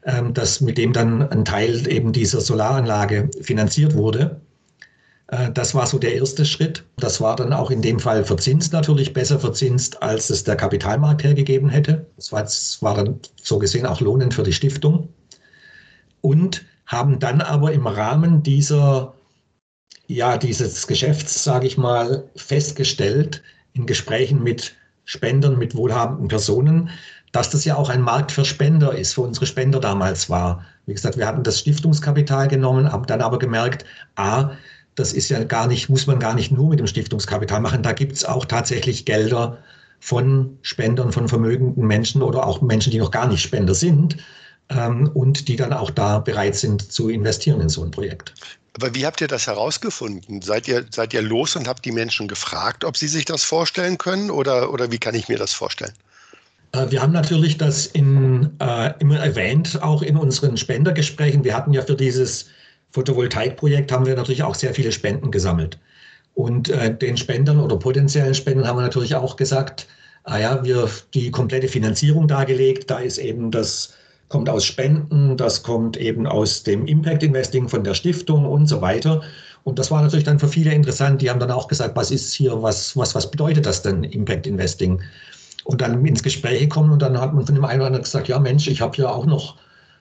ähm, 0.07 0.33
dass 0.33 0.61
mit 0.61 0.79
dem 0.79 0.93
dann 0.93 1.29
ein 1.31 1.45
Teil 1.45 1.87
eben 1.91 2.13
dieser 2.13 2.41
Solaranlage 2.41 3.29
finanziert 3.41 3.95
wurde. 3.95 4.41
Äh, 5.27 5.51
das 5.51 5.75
war 5.75 5.87
so 5.87 5.99
der 5.99 6.15
erste 6.15 6.45
Schritt. 6.45 6.85
Das 6.97 7.21
war 7.21 7.35
dann 7.37 7.53
auch 7.53 7.71
in 7.71 7.83
dem 7.83 7.99
Fall 7.99 8.25
verzinst 8.25 8.73
natürlich, 8.73 9.13
besser 9.13 9.41
verzinst, 9.41 10.03
als 10.03 10.31
es 10.31 10.45
der 10.45 10.57
Kapitalmarkt 10.57 11.25
hergegeben 11.25 11.69
hätte. 11.69 12.07
Das 12.17 12.31
war, 12.33 12.43
das 12.43 12.79
war 12.81 12.95
dann 12.95 13.19
so 13.43 13.59
gesehen 13.59 13.85
auch 13.85 14.01
lohnend 14.01 14.33
für 14.33 14.45
die 14.45 14.53
Stiftung. 14.53 15.09
Und 16.21 16.65
haben 16.87 17.19
dann 17.19 17.41
aber 17.41 17.73
im 17.73 17.89
Rahmen 17.89 18.45
dieser, 18.45 19.15
ja, 20.09 20.39
dieses 20.39 20.87
Geschäfts, 20.87 21.43
sage 21.43 21.67
ich 21.67 21.77
mal, 21.77 22.25
festgestellt, 22.37 23.43
in 23.73 23.87
Gesprächen 23.87 24.43
mit 24.43 24.75
Spendern, 25.05 25.59
mit 25.59 25.75
wohlhabenden 25.75 26.29
Personen, 26.29 26.91
dass 27.33 27.51
das 27.51 27.65
ja 27.65 27.77
auch 27.77 27.91
ein 27.91 28.01
Markt 28.01 28.33
für 28.33 28.45
Spender 28.45 28.97
ist, 28.97 29.15
für 29.15 29.21
unsere 29.21 29.47
Spender 29.47 29.81
damals 29.81 30.31
war. 30.31 30.65
Wie 30.87 30.95
gesagt, 30.95 31.19
wir 31.19 31.27
hatten 31.27 31.43
das 31.43 31.61
Stiftungskapital 31.61 32.49
genommen, 32.49 32.91
haben 32.91 33.07
dann 33.07 33.21
aber 33.21 33.39
gemerkt, 33.39 33.85
a, 34.17 34.53
das 34.95 35.13
ist 35.13 35.29
ja 35.29 35.45
gar 35.45 35.67
nicht, 35.67 35.89
muss 35.89 36.07
man 36.07 36.19
gar 36.19 36.35
nicht 36.35 36.51
nur 36.51 36.71
mit 36.71 36.79
dem 36.79 36.87
Stiftungskapital 36.87 37.61
machen. 37.61 37.83
Da 37.83 37.93
gibt 37.93 38.13
es 38.13 38.25
auch 38.25 38.47
tatsächlich 38.47 39.05
Gelder 39.05 39.59
von 40.01 40.59
Spendern, 40.63 41.13
von 41.13 41.29
vermögenden 41.29 41.87
Menschen 41.87 42.23
oder 42.23 42.47
auch 42.47 42.63
Menschen, 42.63 42.91
die 42.91 42.99
noch 42.99 43.11
gar 43.11 43.29
nicht 43.29 43.43
Spender 43.43 43.75
sind 43.75 44.17
ähm, 44.71 45.11
und 45.13 45.49
die 45.49 45.57
dann 45.57 45.73
auch 45.73 45.91
da 45.91 46.21
bereit 46.21 46.55
sind 46.55 46.91
zu 46.91 47.09
investieren 47.09 47.61
in 47.61 47.69
so 47.69 47.85
ein 47.85 47.91
Projekt. 47.91 48.33
Aber 48.77 48.95
wie 48.95 49.07
habt 49.07 49.23
ihr 49.23 49.29
das 49.29 49.47
herausgefunden? 49.47 50.43
Seid 50.43 50.69
ihr, 50.69 50.85
seid 50.91 51.15
ihr 51.15 51.23
los 51.23 51.57
und 51.57 51.67
habt 51.67 51.85
die 51.87 51.93
Menschen 51.93 52.29
gefragt, 52.29 52.85
ob 52.85 52.97
sie 52.99 53.09
sich 53.09 53.25
das 53.25 53.43
vorstellen 53.43 53.97
können 53.97 54.31
oder, 54.31 54.71
oder 54.71 54.93
wie 54.93 54.99
kann 54.99 55.15
ich 55.15 55.29
mir 55.29 55.39
das 55.39 55.55
vorstellen? 55.55 55.95
Äh, 56.73 56.91
wir 56.91 57.01
haben 57.01 57.13
natürlich 57.13 57.57
das 57.57 57.87
in, 57.87 58.51
äh, 58.61 58.93
immer 58.99 59.19
erwähnt, 59.19 59.83
auch 59.83 60.03
in 60.03 60.17
unseren 60.19 60.59
Spendergesprächen. 60.59 61.43
Wir 61.43 61.57
hatten 61.57 61.73
ja 61.73 61.81
für 61.83 61.97
dieses 61.97 62.47
Photovoltaikprojekt 62.91 63.91
haben 63.91 64.05
wir 64.05 64.15
natürlich 64.15 64.43
auch 64.43 64.55
sehr 64.55 64.75
viele 64.75 64.93
Spenden 64.93 65.31
gesammelt. 65.31 65.79
Und 66.35 66.69
äh, 66.69 66.95
den 66.95 67.17
Spendern 67.17 67.61
oder 67.61 67.79
potenziellen 67.79 68.35
Spendern 68.35 68.69
haben 68.69 68.77
wir 68.77 68.83
natürlich 68.83 69.15
auch 69.15 69.37
gesagt, 69.37 69.87
ah 70.25 70.39
ja, 70.39 70.63
wir 70.65 70.91
die 71.15 71.31
komplette 71.31 71.69
Finanzierung 71.69 72.29
dargelegt. 72.29 72.91
Da 72.91 72.99
ist 72.99 73.17
eben 73.17 73.51
das 73.51 73.95
kommt 74.29 74.49
aus 74.49 74.65
Spenden, 74.65 75.37
das 75.37 75.63
kommt 75.63 75.97
eben 75.97 76.27
aus 76.27 76.63
dem 76.63 76.87
Impact 76.87 77.23
Investing 77.23 77.69
von 77.69 77.85
der 77.85 77.95
Stiftung 77.95 78.45
und 78.45 78.67
so 78.67 78.81
weiter. 78.81 79.23
Und 79.65 79.79
das 79.79 79.91
war 79.91 80.03
natürlich 80.03 80.25
dann 80.25 80.39
für 80.39 80.49
viele 80.49 80.73
interessant. 80.73 81.23
Die 81.23 81.31
haben 81.31 81.41
dann 81.41 81.51
auch 81.51 81.69
gesagt, 81.69 81.97
was 81.97 82.11
ist 82.11 82.33
hier, 82.33 82.63
was, 82.63 82.97
was, 82.97 83.15
was 83.15 83.31
bedeutet 83.31 83.67
das 83.67 83.83
denn, 83.83 84.05
Impact 84.05 84.47
Investing? 84.47 85.01
Und 85.65 85.81
dann 85.81 86.05
ins 86.05 86.23
Gespräch 86.23 86.61
gekommen 86.61 86.93
und 86.93 87.03
dann 87.03 87.21
hat 87.21 87.35
man 87.35 87.45
von 87.45 87.55
dem 87.55 87.65
einen 87.65 87.81
oder 87.81 87.89
anderen 87.89 88.05
gesagt, 88.05 88.29
ja 88.29 88.39
Mensch, 88.39 88.69
ich 88.69 88.81
habe 88.81 88.97
ja 88.97 89.09
auch 89.09 89.27
noch, 89.27 89.57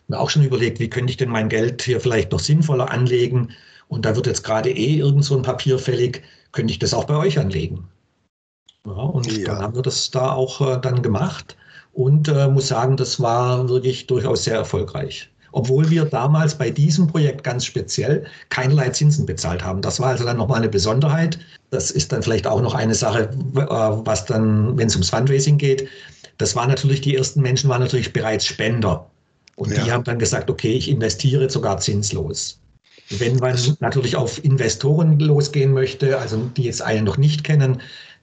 mir 0.08 0.20
auch 0.20 0.30
schon 0.30 0.44
überlegt, 0.44 0.80
wie 0.80 0.90
könnte 0.90 1.10
ich 1.10 1.18
denn 1.18 1.30
mein 1.30 1.50
Geld 1.50 1.82
hier 1.82 2.00
vielleicht 2.00 2.32
noch 2.32 2.40
sinnvoller 2.40 2.92
anlegen? 2.92 3.52
Und 3.88 4.06
da 4.06 4.16
wird 4.16 4.28
jetzt 4.28 4.44
gerade 4.44 4.70
eh 4.70 4.98
irgend 4.98 5.26
so 5.26 5.36
ein 5.36 5.42
Papier 5.42 5.80
fällig, 5.80 6.24
könnte 6.52 6.72
ich 6.72 6.80
das 6.80 6.94
auch 6.94 7.06
bei 7.06 7.16
euch 7.16 7.40
anlegen? 7.40 7.88
Ja, 8.86 8.94
und 8.94 9.32
ja. 9.32 9.46
dann 9.46 9.60
haben 9.60 9.76
wir 9.76 9.82
das 9.82 10.12
da 10.12 10.32
auch 10.32 10.62
äh, 10.62 10.80
dann 10.80 11.02
gemacht 11.02 11.56
und 11.96 12.28
äh, 12.28 12.48
muss 12.48 12.68
sagen, 12.68 12.98
das 12.98 13.20
war 13.22 13.68
wirklich 13.70 14.06
durchaus 14.06 14.44
sehr 14.44 14.56
erfolgreich. 14.56 15.30
Obwohl 15.54 15.90
wir 15.90 16.04
damals 16.04 16.54
bei 16.54 16.70
diesem 16.70 17.08
Projekt 17.08 17.46
ganz 17.46 17.64
speziell 17.64 18.26
keinerlei 18.50 18.90
Zinsen 18.90 19.26
bezahlt 19.26 19.64
haben. 19.64 19.82
Das 19.82 20.02
war 20.02 20.10
also 20.10 20.26
dann 20.26 20.36
nochmal 20.36 20.58
eine 20.58 20.68
Besonderheit. 20.68 21.40
Das 21.70 21.92
ist 21.92 22.12
dann 22.12 22.22
vielleicht 22.22 22.46
auch 22.46 22.62
noch 22.62 22.76
eine 22.76 22.94
Sache, 22.94 23.30
äh, 23.56 23.60
was 23.60 24.26
dann, 24.26 24.78
wenn 24.78 24.88
es 24.88 24.96
ums 24.96 25.10
Fundraising 25.10 25.58
geht, 25.58 25.88
das 26.38 26.54
war 26.54 26.68
natürlich, 26.68 27.00
die 27.00 27.16
ersten 27.16 27.42
Menschen 27.42 27.70
waren 27.70 27.82
natürlich 27.82 28.12
bereits 28.12 28.46
Spender. 28.46 29.10
Und 29.56 29.72
ja. 29.72 29.82
die 29.82 29.92
haben 29.92 30.04
dann 30.04 30.20
gesagt, 30.20 30.50
okay, 30.50 30.74
ich 30.74 30.90
investiere 30.90 31.50
sogar 31.50 31.78
zinslos. 31.78 32.60
Wenn 33.10 33.38
man 33.38 33.58
natürlich 33.80 34.18
auf 34.18 34.44
Investoren 34.44 35.18
losgehen 35.20 35.72
möchte, 35.72 36.18
also 36.18 36.50
die 36.58 36.64
jetzt 36.64 36.82
einen 36.82 37.06
noch 37.06 37.18
nicht 37.18 37.46
kennen, 37.46 37.80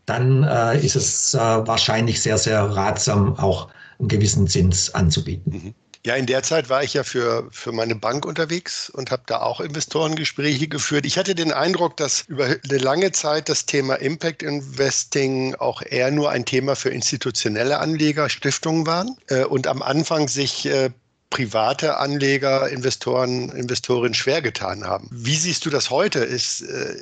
dann 0.06 0.42
äh, 0.44 0.78
ist 0.84 0.96
es 0.96 1.34
äh, 1.34 1.38
wahrscheinlich 1.38 2.20
sehr, 2.20 2.38
sehr 2.38 2.62
ratsam, 2.62 3.38
auch 3.38 3.68
einen 3.98 4.08
gewissen 4.08 4.46
Zins 4.48 4.92
anzubieten. 4.94 5.52
Mhm. 5.52 5.74
Ja, 6.04 6.16
in 6.16 6.26
der 6.26 6.42
Zeit 6.42 6.68
war 6.68 6.82
ich 6.82 6.94
ja 6.94 7.04
für, 7.04 7.46
für 7.52 7.70
meine 7.70 7.94
Bank 7.94 8.26
unterwegs 8.26 8.90
und 8.90 9.12
habe 9.12 9.22
da 9.26 9.40
auch 9.40 9.60
Investorengespräche 9.60 10.66
geführt. 10.66 11.06
Ich 11.06 11.16
hatte 11.16 11.36
den 11.36 11.52
Eindruck, 11.52 11.96
dass 11.96 12.22
über 12.22 12.46
eine 12.46 12.78
lange 12.78 13.12
Zeit 13.12 13.48
das 13.48 13.66
Thema 13.66 13.94
Impact 13.94 14.42
Investing 14.42 15.54
auch 15.54 15.80
eher 15.80 16.10
nur 16.10 16.30
ein 16.30 16.44
Thema 16.44 16.74
für 16.74 16.88
institutionelle 16.88 17.78
Anleger, 17.78 18.28
Stiftungen 18.28 18.84
waren 18.84 19.16
äh, 19.28 19.44
und 19.44 19.68
am 19.68 19.80
Anfang 19.80 20.26
sich 20.26 20.66
äh, 20.66 20.90
private 21.30 21.98
Anleger, 21.98 22.68
Investoren, 22.68 23.50
Investorinnen 23.50 24.14
schwer 24.14 24.42
getan 24.42 24.84
haben. 24.84 25.08
Wie 25.12 25.36
siehst 25.36 25.64
du 25.66 25.70
das 25.70 25.90
heute? 25.90 26.18
Ist, 26.18 26.62
äh, 26.62 26.96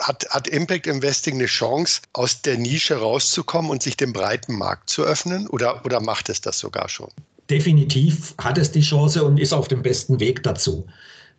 hat, 0.00 0.26
hat 0.30 0.48
Impact 0.48 0.86
Investing 0.86 1.34
eine 1.34 1.46
Chance, 1.46 2.02
aus 2.12 2.42
der 2.42 2.56
Nische 2.56 2.96
rauszukommen 2.96 3.70
und 3.70 3.82
sich 3.82 3.96
dem 3.96 4.12
breiten 4.12 4.54
Markt 4.54 4.90
zu 4.90 5.02
öffnen? 5.02 5.46
Oder, 5.48 5.84
oder 5.84 6.00
macht 6.00 6.28
es 6.28 6.40
das 6.40 6.58
sogar 6.58 6.88
schon? 6.88 7.08
Definitiv 7.50 8.34
hat 8.38 8.58
es 8.58 8.70
die 8.70 8.82
Chance 8.82 9.24
und 9.24 9.38
ist 9.38 9.52
auf 9.52 9.68
dem 9.68 9.82
besten 9.82 10.20
Weg 10.20 10.42
dazu. 10.42 10.86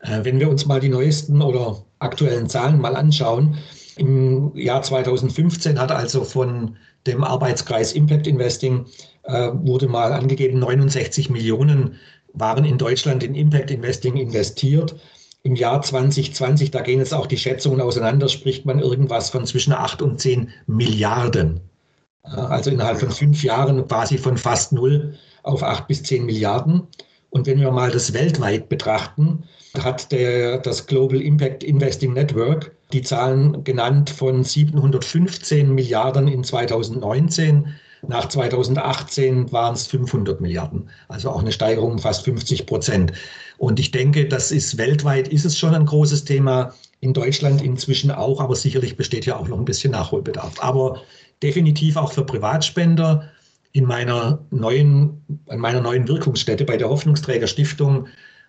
Äh, 0.01 0.23
wenn 0.23 0.39
wir 0.39 0.49
uns 0.49 0.65
mal 0.65 0.79
die 0.79 0.89
neuesten 0.89 1.41
oder 1.41 1.83
aktuellen 1.99 2.49
Zahlen 2.49 2.79
mal 2.79 2.95
anschauen, 2.95 3.57
im 3.97 4.55
Jahr 4.55 4.81
2015 4.81 5.79
hat 5.79 5.91
also 5.91 6.23
von 6.23 6.77
dem 7.05 7.23
Arbeitskreis 7.23 7.93
Impact 7.93 8.27
Investing 8.27 8.85
äh, 9.23 9.49
wurde 9.53 9.87
mal 9.87 10.13
angegeben, 10.13 10.59
69 10.59 11.29
Millionen 11.29 11.97
waren 12.33 12.65
in 12.65 12.77
Deutschland 12.77 13.23
in 13.23 13.35
Impact 13.35 13.71
Investing 13.71 14.15
investiert 14.17 14.95
im 15.43 15.55
Jahr 15.55 15.81
2020, 15.81 16.71
da 16.71 16.81
gehen 16.81 16.99
jetzt 16.99 17.13
auch 17.13 17.27
die 17.27 17.37
Schätzungen 17.37 17.81
auseinander, 17.81 18.27
spricht 18.27 18.65
man 18.65 18.79
irgendwas 18.79 19.29
von 19.29 19.45
zwischen 19.45 19.73
8 19.73 20.01
und 20.01 20.19
10 20.19 20.49
Milliarden. 20.67 21.61
Also 22.23 22.69
innerhalb 22.69 22.99
von 22.99 23.11
fünf 23.11 23.43
Jahren 23.43 23.87
quasi 23.87 24.17
von 24.17 24.37
fast 24.37 24.73
null 24.73 25.15
auf 25.43 25.63
8 25.63 25.87
bis 25.87 26.03
10 26.03 26.25
Milliarden. 26.25 26.87
Und 27.29 27.47
wenn 27.47 27.59
wir 27.59 27.71
mal 27.71 27.91
das 27.91 28.13
weltweit 28.13 28.69
betrachten, 28.69 29.43
hat 29.77 30.11
der, 30.11 30.57
das 30.57 30.87
Global 30.87 31.21
Impact 31.21 31.63
Investing 31.63 32.13
Network 32.13 32.75
die 32.91 33.03
Zahlen 33.03 33.63
genannt 33.63 34.09
von 34.09 34.43
715 34.43 35.73
Milliarden 35.73 36.27
in 36.27 36.43
2019 36.43 37.75
nach 38.07 38.27
2018 38.27 39.51
waren 39.51 39.73
es 39.73 39.87
500 39.87 40.41
Milliarden, 40.41 40.89
also 41.07 41.29
auch 41.29 41.41
eine 41.41 41.51
Steigerung 41.51 41.93
um 41.93 41.99
fast 41.99 42.23
50 42.25 42.65
Prozent. 42.65 43.13
Und 43.57 43.79
ich 43.79 43.91
denke, 43.91 44.27
das 44.27 44.51
ist 44.51 44.77
weltweit 44.77 45.27
ist 45.27 45.45
es 45.45 45.57
schon 45.57 45.75
ein 45.75 45.85
großes 45.85 46.23
Thema, 46.23 46.73
in 47.01 47.13
Deutschland 47.13 47.61
inzwischen 47.61 48.11
auch, 48.11 48.41
aber 48.41 48.55
sicherlich 48.55 48.97
besteht 48.97 49.25
ja 49.25 49.37
auch 49.37 49.47
noch 49.47 49.57
ein 49.57 49.65
bisschen 49.65 49.91
Nachholbedarf. 49.91 50.61
Aber 50.61 51.01
definitiv 51.41 51.95
auch 51.95 52.11
für 52.11 52.25
Privatspender. 52.25 53.29
In 53.71 53.85
meiner 53.85 54.43
neuen, 54.49 55.23
in 55.47 55.59
meiner 55.59 55.79
neuen 55.79 56.07
Wirkungsstätte 56.07 56.65
bei 56.65 56.75
der 56.75 56.89
Hoffnungsträger 56.89 57.47
Stiftung 57.47 58.07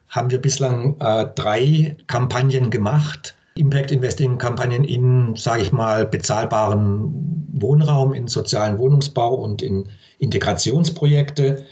haben 0.09 0.31
wir 0.31 0.39
bislang 0.39 0.97
äh, 0.99 1.27
drei 1.35 1.97
Kampagnen 2.07 2.71
gemacht 2.71 3.35
Impact 3.55 3.91
Investing 3.91 4.39
Kampagnen 4.39 4.85
in, 4.85 5.35
sage 5.37 5.63
ich 5.63 5.73
mal, 5.73 6.07
bezahlbaren 6.07 7.47
Wohnraum, 7.53 8.15
in 8.15 8.29
sozialen 8.29 8.79
Wohnungsbau 8.79 9.35
und 9.35 9.63
in 9.63 9.89
Integrationsprojekte. 10.19 11.67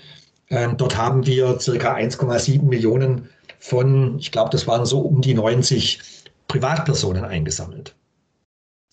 Ähm, 0.51 0.77
dort 0.77 0.97
haben 0.97 1.27
wir 1.27 1.61
circa 1.61 1.95
1,7 1.95 2.63
Millionen 2.63 3.29
von, 3.59 4.19
ich 4.19 4.33
glaube, 4.33 4.51
das 4.51 4.67
waren 4.67 4.87
so 4.87 5.01
um 5.01 5.21
die 5.21 5.35
90 5.35 6.01
Privatpersonen 6.49 7.25
eingesammelt. 7.25 7.95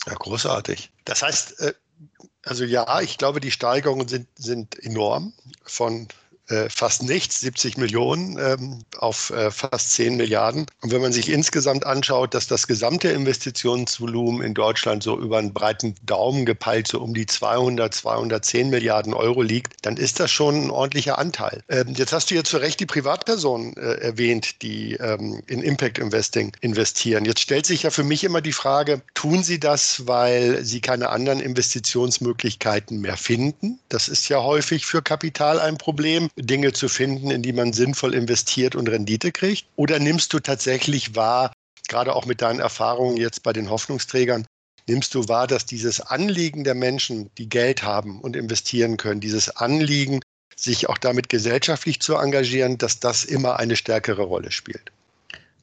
Ja, 0.05 0.13
großartig. 0.13 0.91
Das 1.05 1.23
heißt, 1.23 1.59
äh, 1.61 1.73
also 2.43 2.63
ja, 2.63 3.01
ich 3.01 3.17
glaube, 3.17 3.39
die 3.39 3.51
Steigerungen 3.51 4.07
sind, 4.07 4.27
sind 4.35 4.77
enorm 4.83 5.33
von 5.63 6.07
äh, 6.47 6.69
fast 6.69 7.03
nichts, 7.03 7.41
70 7.41 7.77
Millionen 7.77 8.37
ähm, 8.37 8.85
auf 8.97 9.31
äh, 9.31 9.51
fast 9.51 9.91
10 9.93 10.15
Milliarden. 10.15 10.65
Und 10.81 10.91
wenn 10.91 11.01
man 11.01 11.13
sich 11.13 11.29
insgesamt 11.29 11.85
anschaut, 11.85 12.33
dass 12.33 12.47
das 12.47 12.67
gesamte 12.67 13.09
Investitionsvolumen 13.09 14.41
in 14.43 14.53
Deutschland 14.53 15.03
so 15.03 15.17
über 15.17 15.39
einen 15.39 15.53
breiten 15.53 15.95
Daumen 16.03 16.45
gepeilt 16.45 16.87
so 16.87 17.01
um 17.01 17.13
die 17.13 17.25
200, 17.25 17.93
210 17.93 18.69
Milliarden 18.69 19.13
Euro 19.13 19.41
liegt, 19.41 19.73
dann 19.85 19.97
ist 19.97 20.19
das 20.19 20.31
schon 20.31 20.65
ein 20.65 20.69
ordentlicher 20.69 21.17
Anteil. 21.17 21.63
Ähm, 21.69 21.93
jetzt 21.95 22.13
hast 22.13 22.29
du 22.29 22.35
ja 22.35 22.43
zu 22.43 22.57
Recht 22.57 22.79
die 22.79 22.85
Privatpersonen 22.85 23.75
äh, 23.77 23.95
erwähnt, 23.95 24.61
die 24.61 24.93
ähm, 24.95 25.41
in 25.47 25.61
Impact 25.61 25.97
Investing 25.97 26.51
investieren. 26.61 27.25
Jetzt 27.25 27.41
stellt 27.41 27.65
sich 27.65 27.83
ja 27.83 27.89
für 27.89 28.03
mich 28.03 28.23
immer 28.23 28.41
die 28.41 28.53
Frage, 28.53 29.01
tun 29.13 29.43
sie 29.43 29.59
das, 29.59 30.07
weil 30.07 30.63
sie 30.63 30.81
keine 30.81 31.09
anderen 31.09 31.39
Investitionsmöglichkeiten 31.39 33.01
mehr 33.01 33.17
finden? 33.17 33.79
Das 33.89 34.07
ist 34.07 34.29
ja 34.29 34.43
häufig 34.43 34.85
für 34.85 35.01
Kapital 35.01 35.59
ein 35.59 35.77
Problem. 35.77 36.29
Dinge 36.37 36.73
zu 36.73 36.89
finden, 36.89 37.31
in 37.31 37.41
die 37.41 37.53
man 37.53 37.73
sinnvoll 37.73 38.13
investiert 38.13 38.75
und 38.75 38.89
Rendite 38.89 39.31
kriegt? 39.31 39.65
Oder 39.75 39.99
nimmst 39.99 40.33
du 40.33 40.39
tatsächlich 40.39 41.15
wahr, 41.15 41.53
gerade 41.87 42.15
auch 42.15 42.25
mit 42.25 42.41
deinen 42.41 42.59
Erfahrungen 42.59 43.17
jetzt 43.17 43.43
bei 43.43 43.53
den 43.53 43.69
Hoffnungsträgern, 43.69 44.45
nimmst 44.87 45.15
du 45.15 45.27
wahr, 45.27 45.47
dass 45.47 45.65
dieses 45.65 46.01
Anliegen 46.01 46.63
der 46.63 46.75
Menschen, 46.75 47.29
die 47.37 47.49
Geld 47.49 47.83
haben 47.83 48.19
und 48.19 48.35
investieren 48.35 48.97
können, 48.97 49.21
dieses 49.21 49.49
Anliegen, 49.49 50.19
sich 50.55 50.89
auch 50.89 50.97
damit 50.97 51.29
gesellschaftlich 51.29 51.99
zu 51.99 52.15
engagieren, 52.15 52.77
dass 52.77 52.99
das 52.99 53.23
immer 53.23 53.57
eine 53.59 53.75
stärkere 53.75 54.23
Rolle 54.23 54.51
spielt? 54.51 54.91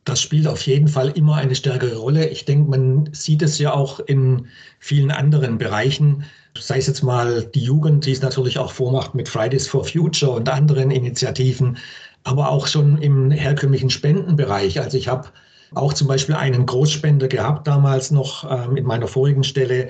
Das 0.05 0.21
spielt 0.21 0.49
auf 0.49 0.67
jeden 0.67 0.89
Fall 0.89 1.11
immer 1.11 1.37
eine 1.37 1.55
stärkere 1.55 1.97
Rolle. 1.97 2.29
Ich 2.29 2.45
denke, 2.45 2.71
man 2.71 3.09
sieht 3.13 3.43
es 3.43 3.59
ja 3.59 3.73
auch 3.73 4.01
in 4.01 4.49
vielen 4.81 5.11
anderen 5.11 5.59
Bereichen 5.59 6.25
sei 6.59 6.79
es 6.79 6.87
jetzt 6.87 7.03
mal 7.03 7.45
die 7.55 7.63
Jugend, 7.63 8.07
die 8.07 8.13
es 8.13 8.23
natürlich 8.23 8.59
auch 8.59 8.73
vormacht 8.73 9.15
mit 9.15 9.29
Fridays 9.29 9.67
for 9.67 9.85
Future 9.85 10.33
und 10.33 10.49
anderen 10.49 10.91
Initiativen, 10.91 11.79
aber 12.25 12.51
auch 12.51 12.67
schon 12.67 12.99
im 12.99 13.31
herkömmlichen 13.31 13.91
Spendenbereich. 13.91 14.81
Also 14.81 14.99
ich 14.99 15.09
habe 15.09 15.29
auch 15.75 15.95
zum 15.95 16.09
Beispiel 16.09 16.35
einen 16.35 16.67
Großspender 16.67 17.29
gehabt 17.29 17.67
damals 17.67 18.11
noch 18.11 18.49
ähm, 18.51 18.77
in 18.77 18.85
meiner 18.85 19.09
vorigen 19.09 19.45
Stelle, 19.45 19.89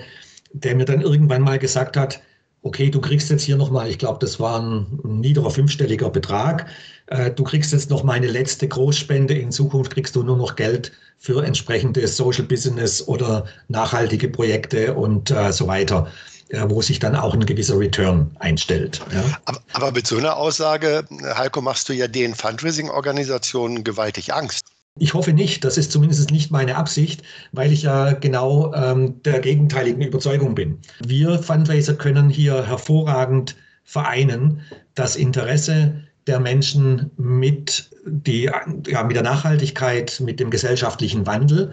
der 0.53 0.77
mir 0.77 0.85
dann 0.85 1.01
irgendwann 1.01 1.43
mal 1.43 1.59
gesagt 1.59 1.97
hat, 1.97 2.21
okay, 2.63 2.91
du 2.91 3.01
kriegst 3.01 3.31
jetzt 3.31 3.43
hier 3.43 3.57
nochmal, 3.57 3.89
ich 3.89 3.99
glaube, 3.99 4.19
das 4.21 4.39
war 4.41 4.61
ein 4.61 4.87
niederer 5.05 5.51
fünfstelliger 5.51 6.11
Betrag, 6.11 6.67
äh, 7.07 7.31
du 7.31 7.45
kriegst 7.45 7.73
jetzt 7.73 7.91
noch 7.91 8.05
meine 8.05 8.29
letzte 8.29 8.69
Großspende, 8.69 9.35
in 9.35 9.53
Zukunft 9.53 9.93
kriegst 9.93 10.17
du 10.17 10.23
nur 10.23 10.37
noch 10.37 10.57
Geld 10.57 10.93
für 11.19 11.45
entsprechende 11.45 12.07
Social 12.07 12.45
Business 12.45 13.07
oder 13.07 13.47
nachhaltige 13.69 14.29
Projekte 14.29 14.95
und 14.95 15.31
äh, 15.31 15.53
so 15.53 15.67
weiter. 15.67 16.09
wo 16.67 16.83
sich 16.83 16.99
dann 16.99 17.17
auch 17.17 17.33
ein 17.33 17.47
gewisser 17.47 17.79
Return 17.79 18.31
einstellt. 18.39 19.01
Ja. 19.11 19.25
Aber, 19.47 19.61
aber, 19.73 19.93
mit 19.93 20.07
so 20.07 20.19
einer 20.19 20.37
Aussage, 20.37 21.03
Heiko, 21.35 21.63
machst 21.63 21.89
du 21.89 21.95
ja 21.95 22.09
den 22.09 22.35
Fundraising-Organisationen 22.35 23.85
gewaltig 23.85 24.35
Angst. 24.35 24.72
Ich 24.99 25.15
hoffe 25.15 25.33
nicht, 25.33 25.65
das 25.65 25.79
ist 25.79 25.91
zumindest 25.91 26.31
nicht 26.31 26.51
meine 26.51 26.77
Absicht, 26.77 27.23
weil 27.53 27.73
ich 27.73 27.83
ja 27.83 28.13
genau 28.13 28.75
ähm, 28.75 29.23
der 29.23 29.41
gegenteiligen 29.41 30.03
Überzeugung 30.03 30.55
bin. 30.55 30.79
Wir 31.03 31.39
Fundraiser 31.39 31.95
können 31.95 32.29
hier 32.29 32.67
hervorragend 32.67 33.57
vereinen, 33.85 34.61
das 34.95 35.17
Interesse 35.17 36.03
der 36.27 36.41
Menschen 36.41 37.11
mit, 37.17 37.91
die, 38.05 38.51
ja, 38.87 39.03
mit 39.03 39.17
der 39.17 39.23
Nachhaltigkeit, 39.23 40.21
mit 40.21 40.39
dem 40.39 40.51
gesellschaftlichen 40.51 41.27
Wandel, 41.27 41.73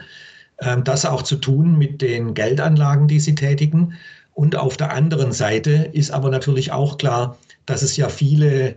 äh, 0.57 0.81
das 0.81 1.05
auch 1.05 1.21
zu 1.21 1.35
tun 1.35 1.77
mit 1.77 2.01
den 2.01 2.33
Geldanlagen, 2.33 3.09
die 3.09 3.19
sie 3.19 3.35
tätigen. 3.35 3.93
Und 4.33 4.55
auf 4.55 4.77
der 4.77 4.93
anderen 4.93 5.33
Seite 5.33 5.89
ist 5.91 6.11
aber 6.11 6.29
natürlich 6.29 6.71
auch 6.71 6.97
klar, 6.97 7.38
dass 7.65 7.81
es 7.81 7.97
ja 7.97 8.07
viele 8.07 8.75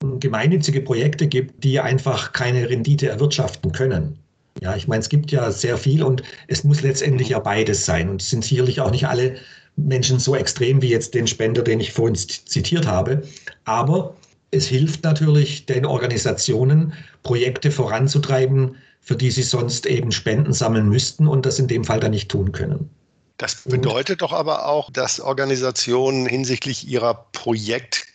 gemeinnützige 0.00 0.80
Projekte 0.80 1.26
gibt, 1.26 1.62
die 1.62 1.78
einfach 1.80 2.32
keine 2.32 2.68
Rendite 2.68 3.08
erwirtschaften 3.08 3.72
können. 3.72 4.18
Ja, 4.60 4.74
ich 4.74 4.88
meine, 4.88 5.00
es 5.00 5.08
gibt 5.08 5.30
ja 5.30 5.50
sehr 5.50 5.76
viel 5.76 6.02
und 6.02 6.22
es 6.48 6.64
muss 6.64 6.82
letztendlich 6.82 7.30
ja 7.30 7.38
beides 7.38 7.84
sein. 7.84 8.08
Und 8.08 8.22
es 8.22 8.30
sind 8.30 8.44
sicherlich 8.44 8.80
auch 8.80 8.90
nicht 8.90 9.06
alle 9.06 9.36
Menschen 9.76 10.18
so 10.18 10.34
extrem 10.34 10.82
wie 10.82 10.88
jetzt 10.88 11.14
den 11.14 11.26
Spender, 11.26 11.62
den 11.62 11.80
ich 11.80 11.92
vorhin 11.92 12.16
zitiert 12.16 12.86
habe. 12.86 13.22
Aber 13.64 14.14
es 14.50 14.66
hilft 14.66 15.04
natürlich 15.04 15.66
den 15.66 15.86
Organisationen, 15.86 16.92
Projekte 17.22 17.70
voranzutreiben, 17.70 18.76
für 19.00 19.16
die 19.16 19.30
sie 19.30 19.42
sonst 19.42 19.86
eben 19.86 20.12
Spenden 20.12 20.52
sammeln 20.52 20.88
müssten 20.88 21.26
und 21.26 21.46
das 21.46 21.58
in 21.58 21.68
dem 21.68 21.84
Fall 21.84 22.00
dann 22.00 22.10
nicht 22.10 22.30
tun 22.30 22.52
können. 22.52 22.90
Das 23.38 23.62
bedeutet 23.64 24.20
doch 24.20 24.32
aber 24.32 24.66
auch, 24.66 24.90
dass 24.90 25.18
Organisationen 25.18 26.26
hinsichtlich 26.26 26.86
ihrer 26.86 27.26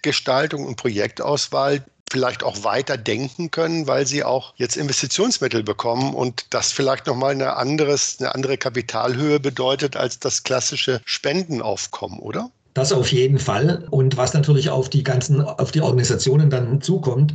Projektgestaltung 0.05 0.65
und 0.65 0.75
Projektauswahl 0.75 1.83
vielleicht 2.12 2.43
auch 2.43 2.63
weiter 2.63 2.97
denken 2.97 3.50
können, 3.50 3.88
weil 3.88 4.05
sie 4.05 4.24
auch 4.24 4.53
jetzt 4.57 4.77
Investitionsmittel 4.77 5.63
bekommen 5.63 6.13
und 6.13 6.45
das 6.51 6.71
vielleicht 6.71 7.07
nochmal 7.07 7.31
eine, 7.31 7.55
anderes, 7.55 8.17
eine 8.19 8.35
andere 8.35 8.57
Kapitalhöhe 8.57 9.39
bedeutet 9.39 9.97
als 9.97 10.19
das 10.19 10.43
klassische 10.43 11.01
Spendenaufkommen, 11.05 12.19
oder? 12.19 12.51
Das 12.75 12.91
auf 12.91 13.12
jeden 13.12 13.39
Fall. 13.39 13.88
Und 13.89 14.15
was 14.17 14.33
natürlich 14.33 14.69
auf 14.69 14.89
die 14.89 15.03
ganzen, 15.03 15.41
auf 15.41 15.71
die 15.71 15.81
Organisationen 15.81 16.51
dann 16.51 16.81
zukommt, 16.81 17.33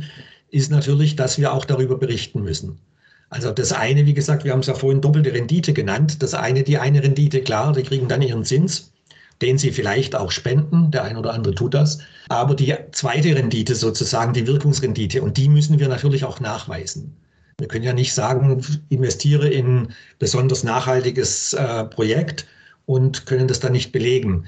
ist 0.49 0.71
natürlich, 0.71 1.17
dass 1.17 1.37
wir 1.37 1.51
auch 1.51 1.65
darüber 1.65 1.97
berichten 1.97 2.41
müssen. 2.41 2.79
Also 3.29 3.51
das 3.51 3.73
eine, 3.73 4.05
wie 4.05 4.13
gesagt, 4.13 4.45
wir 4.45 4.53
haben 4.53 4.59
es 4.59 4.67
ja 4.67 4.75
vorhin 4.75 5.01
doppelte 5.01 5.33
Rendite 5.33 5.73
genannt. 5.73 6.23
Das 6.23 6.33
eine, 6.33 6.63
die 6.63 6.77
eine 6.77 7.03
Rendite, 7.03 7.41
klar, 7.41 7.73
die 7.73 7.83
kriegen 7.83 8.07
dann 8.07 8.21
ihren 8.21 8.45
Zins, 8.45 8.90
den 9.41 9.57
sie 9.57 9.71
vielleicht 9.71 10.15
auch 10.15 10.31
spenden. 10.31 10.91
Der 10.91 11.03
eine 11.03 11.19
oder 11.19 11.33
andere 11.33 11.55
tut 11.55 11.73
das. 11.73 11.99
Aber 12.29 12.55
die 12.55 12.75
zweite 12.91 13.35
Rendite 13.35 13.75
sozusagen, 13.75 14.33
die 14.33 14.47
Wirkungsrendite, 14.47 15.21
und 15.21 15.37
die 15.37 15.49
müssen 15.49 15.79
wir 15.79 15.87
natürlich 15.87 16.23
auch 16.23 16.39
nachweisen. 16.39 17.15
Wir 17.57 17.67
können 17.67 17.83
ja 17.83 17.93
nicht 17.93 18.13
sagen, 18.13 18.63
investiere 18.89 19.47
in 19.47 19.89
besonders 20.19 20.63
nachhaltiges 20.63 21.53
äh, 21.53 21.83
Projekt 21.85 22.47
und 22.85 23.25
können 23.25 23.47
das 23.47 23.59
dann 23.59 23.73
nicht 23.73 23.91
belegen. 23.91 24.45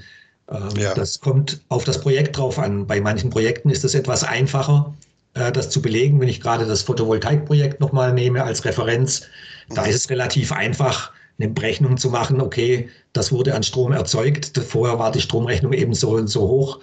Ähm, 0.50 0.70
ja. 0.76 0.94
Das 0.94 1.20
kommt 1.20 1.60
auf 1.68 1.84
das 1.84 2.00
Projekt 2.00 2.36
drauf 2.36 2.58
an. 2.58 2.86
Bei 2.86 3.00
manchen 3.00 3.30
Projekten 3.30 3.70
ist 3.70 3.84
das 3.84 3.94
etwas 3.94 4.24
einfacher 4.24 4.94
äh, 5.34 5.52
das 5.52 5.70
zu 5.70 5.82
belegen. 5.82 6.20
Wenn 6.20 6.28
ich 6.28 6.40
gerade 6.40 6.66
das 6.66 6.82
Photovoltaikprojekt 6.82 7.80
nochmal 7.80 8.12
nehme 8.12 8.42
als 8.42 8.64
Referenz, 8.64 9.22
da 9.70 9.84
ist 9.84 9.96
es 9.96 10.10
relativ 10.10 10.52
einfach, 10.52 11.12
eine 11.38 11.48
Berechnung 11.48 11.96
zu 11.96 12.10
machen, 12.10 12.40
okay, 12.40 12.88
das 13.12 13.32
wurde 13.32 13.54
an 13.54 13.62
Strom 13.62 13.92
erzeugt. 13.92 14.56
Vorher 14.58 14.98
war 14.98 15.10
die 15.10 15.20
Stromrechnung 15.20 15.72
eben 15.72 15.94
so, 15.94 16.26
so 16.26 16.42
hoch 16.42 16.80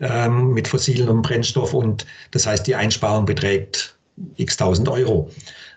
ähm, 0.00 0.52
mit 0.52 0.68
fossilen 0.68 1.08
und 1.08 1.22
Brennstoff 1.22 1.74
und 1.74 2.06
das 2.32 2.46
heißt, 2.46 2.66
die 2.66 2.74
Einsparung 2.74 3.24
beträgt 3.24 3.96
x 4.36 4.56
tausend 4.56 4.88
Euro. 4.88 5.30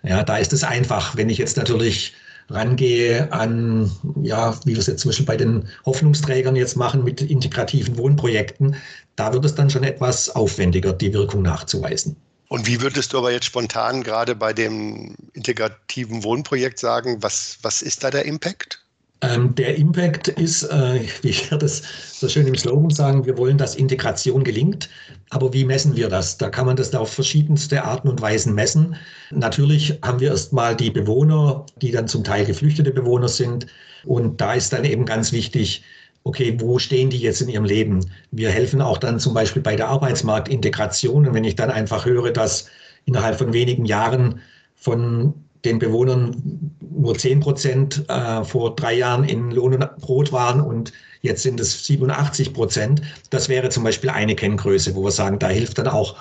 Ja, 0.03 0.23
da 0.23 0.37
ist 0.37 0.53
es 0.53 0.63
einfach. 0.63 1.15
Wenn 1.15 1.29
ich 1.29 1.37
jetzt 1.37 1.57
natürlich 1.57 2.13
rangehe 2.49 3.31
an, 3.31 3.91
ja, 4.21 4.55
wie 4.65 4.73
wir 4.73 4.79
es 4.79 4.87
jetzt 4.87 5.01
zum 5.01 5.09
Beispiel 5.09 5.25
bei 5.25 5.37
den 5.37 5.67
Hoffnungsträgern 5.85 6.55
jetzt 6.55 6.75
machen 6.75 7.03
mit 7.03 7.21
integrativen 7.21 7.97
Wohnprojekten, 7.97 8.75
da 9.15 9.33
wird 9.33 9.45
es 9.45 9.55
dann 9.55 9.69
schon 9.69 9.83
etwas 9.83 10.29
aufwendiger, 10.29 10.93
die 10.93 11.13
Wirkung 11.13 11.41
nachzuweisen. 11.41 12.15
Und 12.55 12.67
wie 12.67 12.79
würdest 12.79 13.11
du 13.11 13.17
aber 13.17 13.33
jetzt 13.33 13.47
spontan 13.47 14.01
gerade 14.01 14.33
bei 14.33 14.53
dem 14.53 15.13
integrativen 15.33 16.23
Wohnprojekt 16.23 16.79
sagen, 16.79 17.17
was, 17.19 17.57
was 17.63 17.81
ist 17.81 18.01
da 18.01 18.09
der 18.09 18.23
Impact? 18.23 18.81
Ähm, 19.19 19.53
der 19.55 19.75
Impact 19.75 20.29
ist, 20.29 20.63
äh, 20.63 21.01
wie 21.21 21.31
ich 21.31 21.49
das 21.49 21.81
so 22.13 22.29
schön 22.29 22.47
im 22.47 22.55
Slogan 22.55 22.91
sagen, 22.91 23.25
wir 23.25 23.37
wollen, 23.37 23.57
dass 23.57 23.75
Integration 23.75 24.45
gelingt. 24.45 24.89
Aber 25.31 25.51
wie 25.51 25.65
messen 25.65 25.97
wir 25.97 26.07
das? 26.07 26.37
Da 26.37 26.49
kann 26.49 26.65
man 26.65 26.77
das 26.77 26.95
auf 26.95 27.11
verschiedenste 27.11 27.83
Arten 27.83 28.07
und 28.07 28.21
Weisen 28.21 28.55
messen. 28.55 28.95
Natürlich 29.31 29.99
haben 30.01 30.21
wir 30.21 30.29
erstmal 30.29 30.77
die 30.77 30.91
Bewohner, 30.91 31.65
die 31.81 31.91
dann 31.91 32.07
zum 32.07 32.23
Teil 32.23 32.45
geflüchtete 32.45 32.91
Bewohner 32.91 33.27
sind. 33.27 33.67
Und 34.05 34.39
da 34.39 34.53
ist 34.53 34.71
dann 34.71 34.85
eben 34.85 35.05
ganz 35.05 35.33
wichtig, 35.33 35.83
okay, 36.25 36.57
wo 36.59 36.79
stehen 36.79 37.09
die 37.09 37.19
jetzt 37.19 37.41
in 37.41 37.49
ihrem 37.49 37.65
Leben? 37.65 38.05
Wir 38.31 38.49
helfen 38.49 38.81
auch 38.81 38.97
dann 38.97 39.19
zum 39.19 39.33
Beispiel 39.33 39.61
bei 39.61 39.75
der 39.75 39.87
Arbeitsmarktintegration. 39.87 41.27
Und 41.27 41.33
wenn 41.33 41.43
ich 41.43 41.55
dann 41.55 41.71
einfach 41.71 42.05
höre, 42.05 42.31
dass 42.31 42.67
innerhalb 43.05 43.37
von 43.37 43.53
wenigen 43.53 43.85
Jahren 43.85 44.41
von 44.75 45.35
den 45.63 45.79
Bewohnern 45.79 46.71
nur 46.81 47.17
10 47.17 47.39
Prozent 47.39 48.05
äh, 48.09 48.43
vor 48.43 48.75
drei 48.75 48.95
Jahren 48.95 49.23
in 49.23 49.51
Lohn 49.51 49.75
und 49.75 49.97
Brot 49.97 50.31
waren 50.31 50.61
und 50.61 50.91
jetzt 51.21 51.43
sind 51.43 51.59
es 51.59 51.85
87 51.85 52.53
Prozent. 52.53 53.01
Das 53.29 53.47
wäre 53.47 53.69
zum 53.69 53.83
Beispiel 53.83 54.09
eine 54.09 54.35
Kenngröße, 54.35 54.95
wo 54.95 55.03
wir 55.03 55.11
sagen, 55.11 55.39
da 55.39 55.49
hilft 55.49 55.77
dann 55.77 55.87
auch 55.87 56.15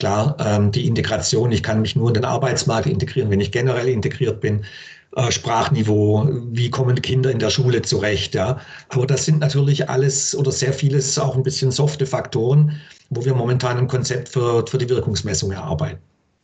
klar 0.00 0.36
ähm, 0.40 0.72
die 0.72 0.86
Integration. 0.86 1.52
Ich 1.52 1.62
kann 1.62 1.80
mich 1.80 1.94
nur 1.94 2.08
in 2.08 2.14
den 2.14 2.24
Arbeitsmarkt 2.24 2.86
integrieren, 2.86 3.30
wenn 3.30 3.40
ich 3.40 3.52
generell 3.52 3.88
integriert 3.88 4.40
bin. 4.40 4.64
Äh, 5.16 5.30
Sprachniveau, 5.30 6.28
wie 6.50 6.70
kommen 6.70 7.00
Kinder 7.00 7.30
in 7.30 7.38
der 7.38 7.50
Schule 7.50 7.82
zurecht, 7.82 8.34
ja. 8.34 8.58
Aber 8.88 9.06
das 9.06 9.24
sind 9.24 9.38
natürlich 9.38 9.88
alles 9.88 10.34
oder 10.34 10.50
sehr 10.50 10.72
vieles 10.72 11.18
auch 11.18 11.36
ein 11.36 11.44
bisschen 11.44 11.70
softe 11.70 12.04
Faktoren, 12.04 12.80
wo 13.10 13.24
wir 13.24 13.34
momentan 13.34 13.78
ein 13.78 13.86
Konzept 13.86 14.28
für, 14.28 14.66
für 14.66 14.78
die 14.78 14.88
Wirkungsmessung 14.88 15.52
erarbeiten. 15.52 16.00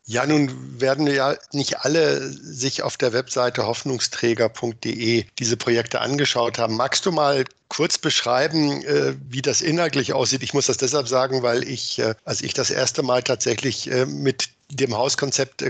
Ja, 0.07 0.25
nun 0.25 0.51
werden 0.81 1.07
ja 1.09 1.35
nicht 1.53 1.81
alle 1.81 2.21
sich 2.31 2.83
auf 2.83 2.97
der 2.97 3.13
Webseite 3.13 3.67
hoffnungsträger.de 3.67 5.25
diese 5.39 5.57
Projekte 5.57 6.01
angeschaut 6.01 6.59
haben. 6.59 6.77
Magst 6.77 7.07
du 7.07 7.13
mal 7.13 7.45
kurz 7.69 7.99
beschreiben, 7.99 8.83
äh, 8.85 9.15
wie 9.29 9.43
das 9.43 9.63
inhaltlich 9.63 10.13
aussieht? 10.13 10.45
Ich 10.45 10.55
muss 10.55 10.67
das 10.67 10.77
deshalb 10.77 11.09
sagen, 11.09 11.43
weil 11.43 11.65
ich, 11.65 11.99
äh, 11.99 12.15
als 12.25 12.41
ich 12.43 12.55
das 12.55 12.71
erste 12.71 13.03
Mal 13.03 13.23
tatsächlich 13.23 13.91
mit 14.07 14.51
dem 14.71 14.97
Hauskonzept 14.97 15.65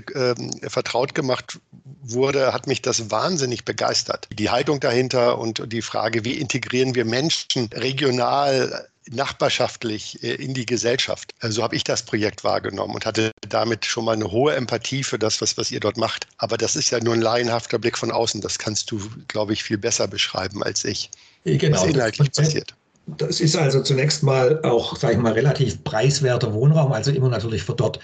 vertraut 0.68 1.14
gemacht 1.14 1.58
wurde, 2.02 2.52
hat 2.52 2.66
mich 2.66 2.82
das 2.82 3.10
wahnsinnig 3.10 3.64
begeistert. 3.64 4.28
Die 4.32 4.50
Haltung 4.50 4.80
dahinter 4.80 5.38
und 5.38 5.72
die 5.72 5.82
Frage, 5.82 6.24
wie 6.24 6.34
integrieren 6.34 6.94
wir 6.94 7.04
Menschen 7.04 7.68
regional 7.72 8.88
nachbarschaftlich 9.10 10.22
äh, 10.22 10.34
in 10.34 10.54
die 10.54 10.66
Gesellschaft. 10.66 11.32
So 11.40 11.46
also 11.46 11.62
habe 11.62 11.76
ich 11.76 11.84
das 11.84 12.02
Projekt 12.02 12.44
wahrgenommen 12.44 12.94
und 12.94 13.06
hatte 13.06 13.32
damit 13.48 13.84
schon 13.84 14.04
mal 14.04 14.12
eine 14.12 14.30
hohe 14.30 14.54
Empathie 14.54 15.02
für 15.02 15.18
das, 15.18 15.40
was, 15.40 15.56
was 15.56 15.70
ihr 15.70 15.80
dort 15.80 15.96
macht. 15.96 16.26
Aber 16.38 16.56
das 16.56 16.76
ist 16.76 16.90
ja 16.90 17.00
nur 17.00 17.14
ein 17.14 17.20
laienhafter 17.20 17.78
Blick 17.78 17.98
von 17.98 18.10
außen. 18.10 18.40
Das 18.40 18.58
kannst 18.58 18.90
du, 18.90 19.00
glaube 19.28 19.52
ich, 19.52 19.64
viel 19.64 19.78
besser 19.78 20.06
beschreiben 20.06 20.62
als 20.62 20.84
ich, 20.84 21.10
genau, 21.44 21.80
was 21.80 21.88
inhaltlich 21.88 22.30
das 22.30 22.44
passiert. 22.44 22.74
Das 23.06 23.40
ist 23.40 23.56
also 23.56 23.82
zunächst 23.82 24.22
mal 24.22 24.62
auch, 24.62 24.96
sage 24.96 25.14
ich 25.14 25.20
mal, 25.20 25.32
relativ 25.32 25.82
preiswerter 25.82 26.52
Wohnraum, 26.52 26.92
also 26.92 27.10
immer 27.10 27.28
natürlich 27.28 27.62
für 27.62 27.74
dort 27.74 27.96
äh, 27.96 28.00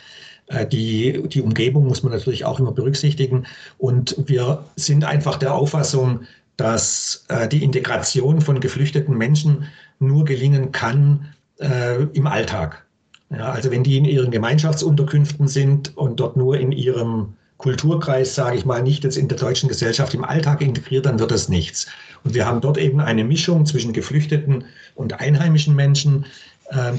die, 0.67 1.23
die 1.29 1.43
Umgebung 1.43 1.87
muss 1.87 2.03
man 2.03 2.13
natürlich 2.13 2.45
auch 2.45 2.61
immer 2.61 2.73
berücksichtigen. 2.73 3.47
Und 3.79 4.15
wir 4.27 4.65
sind 4.77 5.05
einfach 5.05 5.37
der 5.37 5.55
Auffassung, 5.55 6.21
dass 6.57 7.25
äh, 7.29 7.49
die 7.49 7.63
Integration 7.63 8.41
von 8.41 8.61
geflüchteten 8.61 9.17
Menschen 9.17 9.65
nur 9.99 10.25
gelingen 10.25 10.73
kann 10.73 11.33
äh, 11.59 12.03
im 12.13 12.27
Alltag. 12.27 12.85
Ja, 13.31 13.51
also 13.51 13.71
wenn 13.71 13.83
die 13.83 13.97
in 13.97 14.05
ihren 14.05 14.31
Gemeinschaftsunterkünften 14.31 15.49
sind 15.49 15.97
und 15.97 16.21
dort 16.21 16.37
nur 16.37 16.59
in 16.59 16.71
ihrem 16.71 17.35
Kulturkreis, 17.59 18.35
sage 18.35 18.57
ich 18.57 18.65
mal, 18.65 18.83
nicht 18.83 19.03
jetzt 19.03 19.17
in 19.17 19.29
der 19.29 19.39
deutschen 19.39 19.69
Gesellschaft 19.69 20.15
im 20.15 20.25
Alltag 20.25 20.61
integriert, 20.61 21.07
dann 21.07 21.19
wird 21.19 21.31
das 21.31 21.49
nichts. 21.49 21.87
Und 22.23 22.35
wir 22.35 22.47
haben 22.47 22.61
dort 22.61 22.79
eben 22.79 23.01
eine 23.01 23.25
Mischung 23.25 23.67
zwischen 23.67 23.93
Geflüchteten 23.93 24.65
und 24.95 25.21
einheimischen 25.21 25.75
Menschen, 25.75 26.25
äh, 26.25 26.27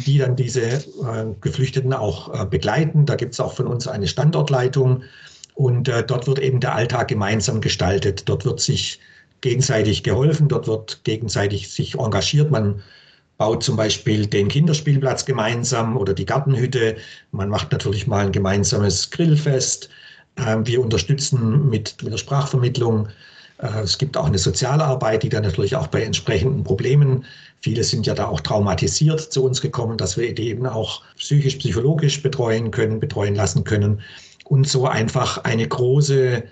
die 0.06 0.17
dann 0.17 0.36
diese 0.36 0.62
äh, 0.62 0.82
Geflüchteten 1.41 1.93
auch 1.93 2.34
äh, 2.34 2.45
begleiten. 2.45 3.06
Da 3.06 3.15
gibt 3.15 3.34
es 3.34 3.39
auch 3.39 3.53
von 3.53 3.67
uns 3.67 3.88
eine 3.88 4.08
Standortleitung 4.08 5.03
und 5.56 5.89
äh, 5.89 6.03
dort 6.06 6.27
wird 6.27 6.39
eben 6.39 6.60
der 6.60 6.73
Alltag 6.73 7.10
gemeinsam 7.10 7.60
gestaltet. 7.60 8.30
Dort 8.30 8.45
wird 8.45 8.62
sich 8.62 8.99
gegenseitig 9.41 10.03
geholfen, 10.03 10.47
dort 10.47 10.67
wird 10.67 11.03
gegenseitig 11.03 11.69
sich 11.69 11.95
engagiert. 11.95 12.49
Man 12.49 12.82
baut 13.38 13.62
zum 13.62 13.75
Beispiel 13.75 14.25
den 14.25 14.47
Kinderspielplatz 14.47 15.25
gemeinsam 15.25 15.97
oder 15.97 16.13
die 16.13 16.25
Gartenhütte. 16.25 16.95
Man 17.32 17.49
macht 17.49 17.71
natürlich 17.71 18.08
mal 18.08 18.27
ein 18.27 18.32
gemeinsames 18.32 19.10
Grillfest. 19.12 19.89
Ähm, 20.38 20.65
wir 20.65 20.82
unterstützen 20.82 21.69
mit, 21.69 22.01
mit 22.01 22.13
der 22.13 22.17
Sprachvermittlung. 22.17 23.10
Es 23.84 23.97
gibt 23.97 24.15
auch 24.17 24.27
eine 24.27 24.38
Sozialarbeit, 24.38 25.23
die 25.23 25.30
dann 25.30 25.41
natürlich 25.41 25.75
auch 25.75 25.88
bei 25.88 26.03
entsprechenden 26.03 26.63
Problemen 26.63 27.25
Viele 27.61 27.83
sind 27.83 28.05
ja 28.05 28.13
da 28.13 28.27
auch 28.27 28.41
traumatisiert 28.41 29.19
zu 29.19 29.43
uns 29.43 29.61
gekommen, 29.61 29.97
dass 29.97 30.17
wir 30.17 30.33
die 30.33 30.49
eben 30.49 30.65
auch 30.67 31.03
psychisch, 31.17 31.55
psychologisch 31.55 32.21
betreuen 32.21 32.71
können, 32.71 32.99
betreuen 32.99 33.35
lassen 33.35 33.63
können 33.63 34.01
und 34.45 34.67
so 34.67 34.87
einfach 34.87 35.43
eine 35.43 35.67
große 35.67 36.43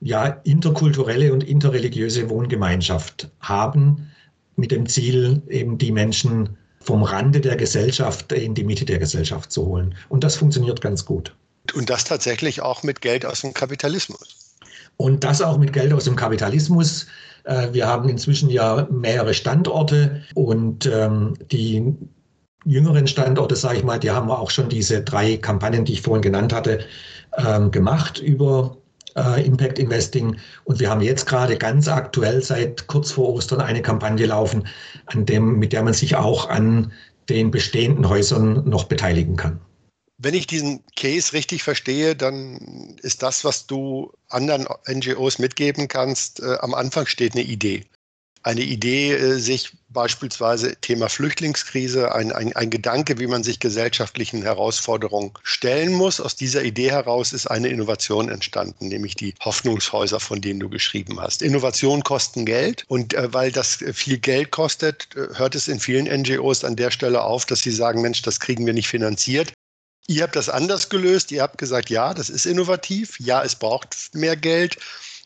ja, 0.00 0.26
interkulturelle 0.44 1.32
und 1.32 1.44
interreligiöse 1.44 2.28
Wohngemeinschaft 2.30 3.28
haben, 3.40 4.10
mit 4.56 4.70
dem 4.72 4.86
Ziel, 4.86 5.42
eben 5.48 5.78
die 5.78 5.92
Menschen 5.92 6.56
vom 6.80 7.02
Rande 7.02 7.40
der 7.40 7.56
Gesellschaft 7.56 8.32
in 8.32 8.54
die 8.54 8.64
Mitte 8.64 8.84
der 8.84 8.98
Gesellschaft 8.98 9.52
zu 9.52 9.66
holen. 9.66 9.94
Und 10.08 10.24
das 10.24 10.36
funktioniert 10.36 10.80
ganz 10.80 11.04
gut. 11.04 11.34
Und 11.74 11.90
das 11.90 12.04
tatsächlich 12.04 12.62
auch 12.62 12.82
mit 12.82 13.00
Geld 13.00 13.24
aus 13.26 13.42
dem 13.42 13.54
Kapitalismus. 13.54 14.56
Und 14.96 15.24
das 15.24 15.40
auch 15.40 15.58
mit 15.58 15.72
Geld 15.72 15.92
aus 15.92 16.04
dem 16.04 16.16
Kapitalismus. 16.16 17.06
Äh, 17.44 17.68
wir 17.72 17.86
haben 17.86 18.08
inzwischen 18.08 18.50
ja 18.50 18.86
mehrere 18.90 19.34
Standorte 19.34 20.22
und 20.34 20.86
ähm, 20.86 21.34
die 21.50 21.94
jüngeren 22.64 23.06
Standorte, 23.06 23.56
sage 23.56 23.78
ich 23.78 23.84
mal, 23.84 23.98
die 23.98 24.10
haben 24.10 24.28
wir 24.28 24.38
auch 24.38 24.50
schon 24.50 24.68
diese 24.68 25.02
drei 25.02 25.36
Kampagnen, 25.36 25.84
die 25.84 25.94
ich 25.94 26.02
vorhin 26.02 26.22
genannt 26.22 26.52
hatte, 26.52 26.80
ähm, 27.36 27.70
gemacht 27.70 28.18
über 28.18 28.76
äh, 29.16 29.44
Impact 29.44 29.78
Investing. 29.78 30.36
Und 30.64 30.80
wir 30.80 30.90
haben 30.90 31.00
jetzt 31.00 31.26
gerade 31.26 31.56
ganz 31.56 31.88
aktuell 31.88 32.42
seit 32.42 32.86
kurz 32.86 33.12
vor 33.12 33.34
Ostern 33.34 33.60
eine 33.60 33.82
Kampagne 33.82 34.26
laufen, 34.26 34.66
an 35.06 35.26
dem, 35.26 35.58
mit 35.58 35.72
der 35.72 35.82
man 35.82 35.94
sich 35.94 36.16
auch 36.16 36.48
an 36.48 36.92
den 37.28 37.50
bestehenden 37.50 38.08
Häusern 38.08 38.68
noch 38.68 38.84
beteiligen 38.84 39.36
kann. 39.36 39.60
Wenn 40.22 40.34
ich 40.34 40.46
diesen 40.46 40.84
Case 40.96 41.32
richtig 41.32 41.62
verstehe, 41.62 42.14
dann 42.14 42.96
ist 43.02 43.22
das, 43.22 43.44
was 43.44 43.66
du 43.66 44.12
anderen 44.28 44.66
NGOs 44.86 45.38
mitgeben 45.38 45.88
kannst, 45.88 46.40
äh, 46.40 46.56
am 46.60 46.74
Anfang 46.74 47.06
steht 47.06 47.32
eine 47.32 47.42
Idee 47.42 47.86
eine 48.42 48.62
Idee, 48.62 49.12
äh, 49.12 49.38
sich 49.38 49.72
beispielsweise 49.88 50.76
Thema 50.76 51.08
Flüchtlingskrise, 51.08 52.14
ein, 52.14 52.32
ein, 52.32 52.54
ein 52.54 52.70
Gedanke, 52.70 53.18
wie 53.18 53.26
man 53.26 53.42
sich 53.42 53.60
gesellschaftlichen 53.60 54.42
Herausforderungen 54.42 55.32
stellen 55.42 55.92
muss. 55.92 56.20
Aus 56.20 56.36
dieser 56.36 56.62
Idee 56.62 56.90
heraus 56.90 57.32
ist 57.32 57.48
eine 57.48 57.68
Innovation 57.68 58.28
entstanden, 58.28 58.88
nämlich 58.88 59.14
die 59.14 59.34
Hoffnungshäuser, 59.40 60.20
von 60.20 60.40
denen 60.40 60.60
du 60.60 60.68
geschrieben 60.68 61.20
hast. 61.20 61.42
Innovationen 61.42 62.02
kosten 62.02 62.46
Geld 62.46 62.84
und 62.88 63.14
äh, 63.14 63.32
weil 63.32 63.52
das 63.52 63.84
viel 63.92 64.18
Geld 64.18 64.50
kostet, 64.52 65.08
äh, 65.16 65.36
hört 65.36 65.54
es 65.54 65.68
in 65.68 65.80
vielen 65.80 66.06
NGOs 66.06 66.64
an 66.64 66.76
der 66.76 66.90
Stelle 66.90 67.22
auf, 67.22 67.44
dass 67.44 67.60
sie 67.60 67.72
sagen, 67.72 68.00
Mensch, 68.00 68.22
das 68.22 68.40
kriegen 68.40 68.64
wir 68.64 68.72
nicht 68.72 68.88
finanziert. 68.88 69.52
Ihr 70.10 70.24
habt 70.24 70.34
das 70.34 70.48
anders 70.48 70.88
gelöst. 70.88 71.30
Ihr 71.30 71.40
habt 71.40 71.56
gesagt, 71.56 71.88
ja, 71.88 72.14
das 72.14 72.30
ist 72.30 72.44
innovativ. 72.44 73.20
Ja, 73.20 73.44
es 73.44 73.54
braucht 73.54 73.96
mehr 74.12 74.34
Geld 74.34 74.76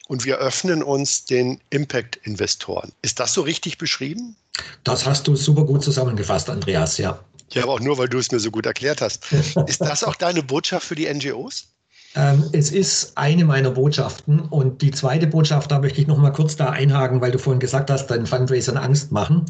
und 0.09 0.27
wir 0.27 0.37
öffnen 0.37 0.83
uns 0.83 1.25
den 1.25 1.59
Impact-Investoren. 1.71 2.93
Ist 3.01 3.19
das 3.19 3.33
so 3.33 3.41
richtig 3.41 3.79
beschrieben? 3.79 4.37
Das 4.85 5.07
hast 5.07 5.27
du 5.27 5.37
super 5.37 5.65
gut 5.65 5.83
zusammengefasst, 5.83 6.51
Andreas, 6.51 6.99
ja. 6.99 7.19
Ja, 7.53 7.63
aber 7.63 7.73
auch 7.73 7.81
nur, 7.81 7.97
weil 7.97 8.11
du 8.11 8.19
es 8.19 8.31
mir 8.31 8.41
so 8.41 8.51
gut 8.51 8.67
erklärt 8.67 9.01
hast. 9.01 9.25
Ist 9.67 9.81
das 9.81 10.05
auch 10.05 10.17
deine 10.17 10.43
Botschaft 10.43 10.87
für 10.87 10.97
die 10.97 11.13
NGOs? 11.13 11.69
Ähm, 12.17 12.45
es 12.53 12.71
ist 12.71 13.13
eine 13.17 13.45
meiner 13.45 13.71
Botschaften 13.71 14.41
und 14.41 14.83
die 14.83 14.93
zweite 14.93 15.27
Botschaft, 15.27 15.71
da 15.71 15.81
möchte 15.81 16.01
ich 16.01 16.07
noch 16.07 16.19
mal 16.19 16.31
kurz 16.31 16.55
da 16.55 16.71
einhaken, 16.71 17.21
weil 17.21 17.33
du 17.33 17.39
vorhin 17.39 17.59
gesagt 17.59 17.91
hast, 17.91 18.07
deinen 18.07 18.27
Fundraisern 18.27 18.77
Angst 18.77 19.11
machen. 19.11 19.47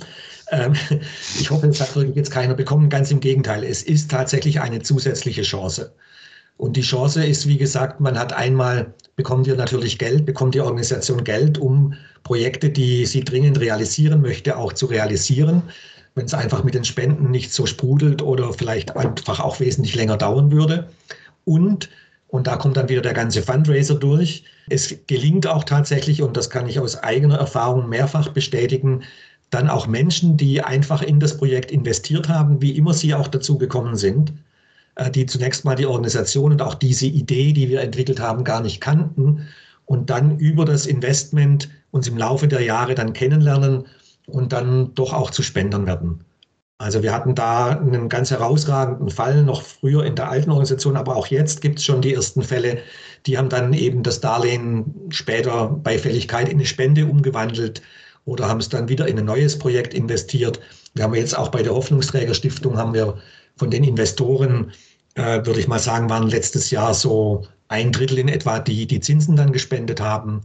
Ähm, 0.51 0.73
ich 1.41 1.51
hoffe, 1.51 1.67
es 1.67 1.81
hat 1.81 1.95
wirklich 1.95 2.17
jetzt 2.17 2.31
keiner 2.31 2.55
bekommen. 2.55 2.89
Ganz 2.89 3.11
im 3.11 3.21
Gegenteil, 3.21 3.65
es 3.65 3.83
ist 3.83 4.11
tatsächlich 4.11 4.61
eine 4.61 4.81
zusätzliche 4.81 5.43
Chance. 5.43 5.93
Und 6.57 6.77
die 6.77 6.83
Chance 6.83 7.25
ist, 7.25 7.49
wie 7.49 7.59
gesagt, 7.59 8.01
man 8.01 8.19
hat 8.19 8.33
einmal, 8.33 8.95
bekommt 9.17 9.47
ihr 9.47 9.57
natürlich 9.57 9.99
Geld, 9.99 10.25
bekommt 10.25 10.55
die 10.55 10.61
Organisation 10.61 11.25
Geld, 11.25 11.59
um 11.59 11.95
Projekte, 12.23 12.71
die 12.71 13.07
sie 13.07 13.25
dringend 13.25 13.61
realisieren 13.61 14.23
möchte, 14.23 14.57
auch 14.57 14.73
zu 14.73 14.87
realisieren. 14.87 15.63
Wenn 16.15 16.27
es 16.27 16.35
einfach 16.35 16.63
mit 16.63 16.75
den 16.75 16.85
Spenden 16.85 17.31
nicht 17.31 17.53
so 17.53 17.67
sprudelt 17.67 18.23
oder 18.23 18.53
vielleicht 18.53 18.97
einfach 18.97 19.41
auch 19.41 19.59
wesentlich 19.59 19.97
länger 19.97 20.17
dauern 20.17 20.53
würde. 20.53 20.89
Und, 21.45 21.91
und 22.35 22.49
da 22.49 22.57
kommt 22.57 22.77
dann 22.77 22.89
wieder 22.89 23.01
der 23.01 23.13
ganze 23.13 23.43
Fundraiser 23.43 23.95
durch. 23.95 24.43
Es 24.69 24.93
gelingt 25.07 25.47
auch 25.47 25.63
tatsächlich, 25.63 26.21
und 26.21 26.37
das 26.37 26.51
kann 26.51 26.69
ich 26.69 26.81
aus 26.81 26.97
eigener 26.97 27.37
Erfahrung 27.37 27.89
mehrfach 27.89 28.31
bestätigen, 28.31 29.05
dann 29.51 29.71
auch 29.71 29.87
Menschen, 29.87 30.37
die 30.37 30.61
einfach 30.61 31.01
in 31.01 31.21
das 31.21 31.37
Projekt 31.37 31.71
investiert 31.71 32.29
haben, 32.29 32.61
wie 32.61 32.73
immer 32.73 32.93
sie 32.93 33.15
auch 33.15 33.29
dazu 33.29 33.57
gekommen 33.57 33.95
sind, 33.95 34.33
äh, 34.97 35.13
die 35.13 35.27
zunächst 35.27 35.65
mal 35.65 35.77
die 35.77 35.87
Organisation 35.87 36.51
und 36.51 36.61
auch 36.61 36.75
diese 36.75 37.07
Idee, 37.07 37.53
die 37.53 37.69
wir 37.69 37.83
entwickelt 37.83 38.19
haben, 38.19 38.43
gar 38.43 38.63
nicht 38.63 38.81
kannten 38.81 39.47
und 39.87 40.11
dann 40.11 40.37
über 40.41 40.65
das 40.65 40.87
Investment 40.87 41.69
uns 41.93 42.09
im 42.09 42.19
Laufe 42.19 42.49
der 42.49 42.63
Jahre 42.63 42.97
dann 42.97 43.13
kennenlernen 43.13 43.85
und 44.27 44.53
dann 44.53 44.93
doch 44.97 45.13
auch 45.13 45.31
zu 45.31 45.45
Spendern 45.45 45.87
werden. 45.87 46.25
Also 46.79 47.03
wir 47.03 47.13
hatten 47.13 47.35
da 47.35 47.69
einen 47.69 48.09
ganz 48.09 48.31
herausragenden 48.31 49.09
Fall, 49.09 49.45
noch 49.45 49.63
früher 49.63 50.05
in 50.05 50.17
der 50.17 50.29
alten 50.29 50.51
Organisation, 50.51 50.97
aber 50.97 51.15
auch 51.15 51.29
jetzt 51.29 51.61
gibt 51.61 51.79
es 51.79 51.85
schon 51.85 52.03
die 52.03 52.15
ersten 52.15 52.43
Fälle, 52.43 52.79
die 53.27 53.39
haben 53.39 53.49
dann 53.49 53.73
eben 53.73 54.03
das 54.03 54.21
Darlehen 54.21 54.93
später 55.11 55.69
bei 55.69 55.99
Fälligkeit 55.99 56.49
in 56.49 56.57
eine 56.57 56.67
Spende 56.67 57.07
umgewandelt 57.07 57.81
oder 58.25 58.49
haben 58.49 58.61
es 58.61 58.69
dann 58.69 58.89
wieder 58.89 59.07
in 59.07 59.19
ein 59.19 59.25
neues 59.25 59.59
Projekt 59.59 59.95
investiert. 59.95 60.61
Wir 60.95 61.05
haben 61.05 61.15
jetzt 61.15 61.37
auch 61.39 61.49
bei 61.49 61.63
der 61.63 61.75
Hoffnungsträgerstiftung 61.75 62.77
haben 62.77 62.93
wir 62.93 63.19
von 63.57 63.71
den 63.71 63.85
Investoren, 63.85 64.73
äh, 65.15 65.47
würde 65.47 65.61
ich 65.61 65.69
mal 65.69 65.79
sagen, 65.79 66.11
waren 66.11 66.29
letztes 66.29 66.71
Jahr 66.71 66.93
so 66.93 67.47
ein 67.69 67.93
Drittel 67.93 68.19
in 68.19 68.29
etwa, 68.29 68.59
die 68.59 68.87
die 68.87 69.01
Zinsen 69.01 69.37
dann 69.37 69.53
gespendet 69.53 70.01
haben 70.01 70.43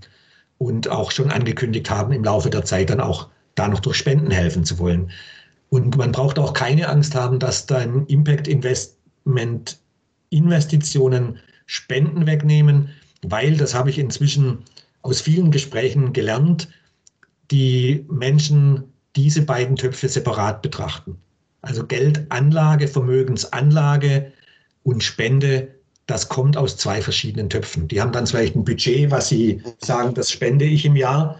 und 0.60 0.90
auch 0.90 1.12
schon 1.12 1.32
angekündigt 1.32 1.90
haben, 1.90 2.14
im 2.14 2.24
Laufe 2.24 2.50
der 2.50 2.66
Zeit 2.66 2.92
dann 2.92 3.00
auch 3.00 3.30
da 3.56 3.68
noch 3.68 3.80
durch 3.80 3.98
Spenden 3.98 4.32
helfen 4.32 4.64
zu 4.64 4.78
wollen. 4.78 5.12
Und 5.70 5.98
man 5.98 6.12
braucht 6.12 6.40
auch 6.40 6.54
keine 6.54 6.90
Angst 6.90 7.16
haben, 7.16 7.40
dass 7.40 7.66
dann 7.66 8.06
Impact 8.08 8.48
Investment 8.48 9.80
Investitionen 10.30 11.40
Spenden 11.66 12.26
wegnehmen, 12.26 12.90
weil, 13.22 13.58
das 13.58 13.76
habe 13.76 13.90
ich 13.90 14.00
inzwischen 14.00 14.60
aus 15.02 15.22
vielen 15.22 15.52
Gesprächen 15.52 16.14
gelernt, 16.14 16.70
die 17.52 18.06
Menschen 18.10 18.84
diese 19.16 19.42
beiden 19.44 19.76
Töpfe 19.76 20.08
separat 20.08 20.62
betrachten. 20.62 21.18
Also 21.62 21.86
Geldanlage, 21.86 22.88
Vermögensanlage 22.88 24.32
und 24.84 25.04
Spende, 25.04 25.68
das 26.08 26.30
kommt 26.30 26.58
aus 26.58 26.78
zwei 26.78 27.02
verschiedenen 27.02 27.50
Töpfen. 27.50 27.88
Die 27.88 28.02
haben 28.02 28.12
dann 28.12 28.26
vielleicht 28.26 28.56
ein 28.56 28.64
Budget, 28.64 29.12
was 29.12 29.30
sie 29.30 29.62
sagen, 29.80 30.14
das 30.14 30.32
spende 30.32 30.66
ich 30.66 30.86
im 30.86 30.96
Jahr. 30.96 31.40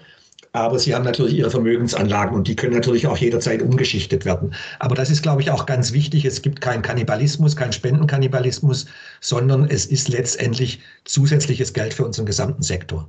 Aber 0.52 0.80
sie 0.80 0.96
haben 0.96 1.06
natürlich 1.06 1.36
ihre 1.36 1.52
Vermögensanlagen 1.52 2.36
und 2.36 2.48
die 2.48 2.56
können 2.56 2.74
natürlich 2.74 3.08
auch 3.08 3.18
jederzeit 3.18 3.62
umgeschichtet 3.62 4.26
werden. 4.26 4.56
Aber 4.80 4.96
das 4.96 5.10
ist, 5.10 5.22
glaube 5.22 5.42
ich, 5.42 5.52
auch 5.52 5.66
ganz 5.66 5.94
wichtig. 5.94 6.26
Es 6.26 6.42
gibt 6.42 6.60
keinen 6.62 6.82
Kannibalismus, 6.82 7.56
keinen 7.56 7.74
Spendenkannibalismus, 7.74 8.88
sondern 9.22 9.66
es 9.70 9.86
ist 9.86 10.10
letztendlich 10.10 10.82
zusätzliches 11.06 11.74
Geld 11.74 11.94
für 11.94 12.06
unseren 12.06 12.26
gesamten 12.26 12.64
Sektor. 12.64 13.08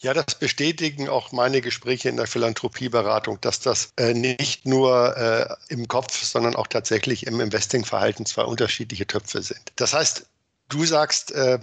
Ja, 0.00 0.12
das 0.12 0.34
bestätigen 0.34 1.08
auch 1.08 1.32
meine 1.32 1.60
Gespräche 1.60 2.08
in 2.08 2.16
der 2.16 2.26
Philanthropieberatung, 2.26 3.40
dass 3.40 3.60
das 3.60 3.92
äh, 3.96 4.12
nicht 4.12 4.66
nur 4.66 5.16
äh, 5.16 5.72
im 5.72 5.88
Kopf, 5.88 6.22
sondern 6.22 6.54
auch 6.54 6.66
tatsächlich 6.66 7.26
im 7.26 7.40
Investingverhalten 7.40 8.26
zwei 8.26 8.44
unterschiedliche 8.44 9.06
Töpfe 9.06 9.42
sind. 9.42 9.60
Das 9.76 9.94
heißt, 9.94 10.26
du 10.70 10.84
sagst, 10.86 11.32
äh, 11.32 11.58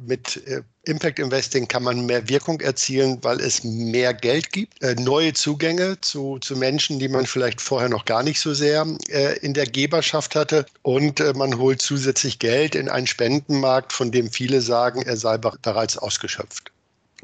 mit 0.00 0.46
äh, 0.46 0.62
Impact 0.84 1.18
Investing 1.18 1.66
kann 1.66 1.82
man 1.82 2.06
mehr 2.06 2.28
Wirkung 2.28 2.60
erzielen, 2.60 3.18
weil 3.22 3.40
es 3.40 3.64
mehr 3.64 4.12
Geld 4.14 4.52
gibt, 4.52 4.82
äh, 4.82 4.94
neue 4.94 5.32
Zugänge 5.32 6.00
zu, 6.00 6.38
zu 6.40 6.56
Menschen, 6.56 6.98
die 6.98 7.08
man 7.08 7.26
vielleicht 7.26 7.60
vorher 7.60 7.88
noch 7.88 8.04
gar 8.04 8.22
nicht 8.22 8.40
so 8.40 8.54
sehr 8.54 8.86
in 9.42 9.54
der 9.54 9.66
Geberschaft 9.66 10.34
hatte. 10.34 10.66
Und 10.82 11.20
man 11.36 11.58
holt 11.58 11.82
zusätzlich 11.82 12.38
Geld 12.38 12.74
in 12.74 12.88
einen 12.88 13.06
Spendenmarkt, 13.06 13.92
von 13.92 14.10
dem 14.10 14.30
viele 14.30 14.60
sagen, 14.60 15.02
er 15.02 15.16
sei 15.16 15.38
bereits 15.38 15.98
ausgeschöpft. 15.98 16.70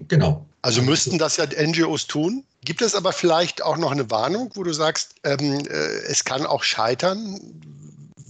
Genau. 0.08 0.44
Also 0.62 0.82
müssten 0.82 1.18
das 1.18 1.36
ja 1.36 1.46
NGOs 1.46 2.06
tun. 2.06 2.44
Gibt 2.64 2.82
es 2.82 2.94
aber 2.94 3.12
vielleicht 3.12 3.62
auch 3.62 3.76
noch 3.76 3.92
eine 3.92 4.10
Warnung, 4.10 4.50
wo 4.54 4.62
du 4.62 4.72
sagst, 4.72 5.14
ähm, 5.22 5.66
äh, 5.66 5.74
es 6.08 6.24
kann 6.24 6.46
auch 6.46 6.62
scheitern, 6.62 7.38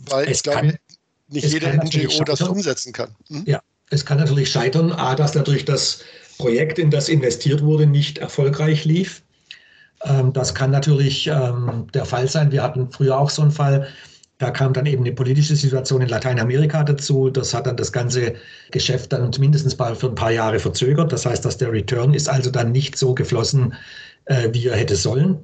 weil 0.06 0.28
es 0.28 0.38
ich 0.38 0.42
glaube, 0.42 0.74
nicht 1.28 1.52
jede 1.52 1.68
NGO 1.76 2.24
das 2.24 2.40
umsetzen 2.42 2.92
kann. 2.92 3.14
Hm? 3.28 3.44
Ja, 3.46 3.60
es 3.90 4.04
kann 4.04 4.18
natürlich 4.18 4.50
scheitern, 4.50 4.92
a, 4.92 5.14
dass 5.14 5.34
natürlich 5.34 5.64
das 5.64 6.00
Projekt, 6.38 6.78
in 6.78 6.90
das 6.90 7.08
investiert 7.08 7.62
wurde, 7.62 7.86
nicht 7.86 8.18
erfolgreich 8.18 8.84
lief. 8.84 9.22
Ähm, 10.04 10.32
das 10.32 10.54
kann 10.54 10.70
natürlich 10.70 11.26
ähm, 11.26 11.86
der 11.94 12.04
Fall 12.04 12.28
sein. 12.28 12.52
Wir 12.52 12.62
hatten 12.62 12.90
früher 12.90 13.18
auch 13.18 13.30
so 13.30 13.42
einen 13.42 13.50
Fall, 13.50 13.88
da 14.38 14.50
kam 14.50 14.72
dann 14.72 14.86
eben 14.86 15.04
eine 15.04 15.14
politische 15.14 15.54
Situation 15.54 16.02
in 16.02 16.08
Lateinamerika 16.08 16.82
dazu. 16.82 17.30
Das 17.30 17.54
hat 17.54 17.66
dann 17.66 17.76
das 17.76 17.92
ganze 17.92 18.34
Geschäft 18.72 19.12
dann 19.12 19.30
mindestens 19.38 19.74
für 19.74 20.06
ein 20.08 20.14
paar 20.14 20.32
Jahre 20.32 20.58
verzögert. 20.58 21.12
Das 21.12 21.24
heißt, 21.24 21.44
dass 21.44 21.56
der 21.56 21.72
Return 21.72 22.14
ist 22.14 22.28
also 22.28 22.50
dann 22.50 22.72
nicht 22.72 22.98
so 22.98 23.14
geflossen, 23.14 23.74
äh, 24.24 24.48
wie 24.52 24.66
er 24.66 24.76
hätte 24.76 24.96
sollen. 24.96 25.38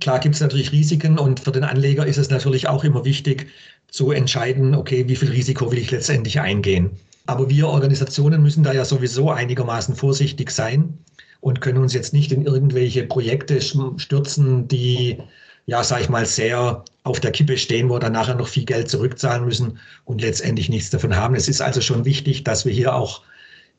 Klar 0.00 0.18
gibt 0.18 0.34
es 0.34 0.40
natürlich 0.40 0.72
Risiken 0.72 1.18
und 1.18 1.40
für 1.40 1.52
den 1.52 1.64
Anleger 1.64 2.06
ist 2.06 2.18
es 2.18 2.28
natürlich 2.28 2.68
auch 2.68 2.84
immer 2.84 3.04
wichtig 3.04 3.46
zu 3.88 4.10
entscheiden, 4.10 4.74
okay, 4.74 5.08
wie 5.08 5.16
viel 5.16 5.30
Risiko 5.30 5.70
will 5.70 5.78
ich 5.78 5.90
letztendlich 5.90 6.40
eingehen. 6.40 6.90
Aber 7.26 7.50
wir 7.50 7.68
Organisationen 7.68 8.42
müssen 8.42 8.62
da 8.62 8.72
ja 8.72 8.84
sowieso 8.84 9.30
einigermaßen 9.30 9.96
vorsichtig 9.96 10.50
sein 10.50 10.98
und 11.40 11.60
können 11.60 11.78
uns 11.78 11.94
jetzt 11.94 12.12
nicht 12.12 12.32
in 12.32 12.44
irgendwelche 12.44 13.04
Projekte 13.04 13.60
stürzen, 13.60 14.68
die 14.68 15.18
ja, 15.66 15.82
sag 15.82 16.00
ich 16.00 16.08
mal, 16.08 16.24
sehr 16.26 16.84
auf 17.02 17.20
der 17.20 17.32
Kippe 17.32 17.58
stehen, 17.58 17.90
wo 17.90 17.98
dann 17.98 18.12
nachher 18.12 18.36
noch 18.36 18.48
viel 18.48 18.64
Geld 18.64 18.88
zurückzahlen 18.88 19.44
müssen 19.44 19.78
und 20.04 20.20
letztendlich 20.20 20.68
nichts 20.68 20.90
davon 20.90 21.16
haben. 21.16 21.34
Es 21.34 21.48
ist 21.48 21.60
also 21.60 21.80
schon 21.80 22.04
wichtig, 22.04 22.44
dass 22.44 22.64
wir 22.64 22.72
hier 22.72 22.94
auch 22.94 23.22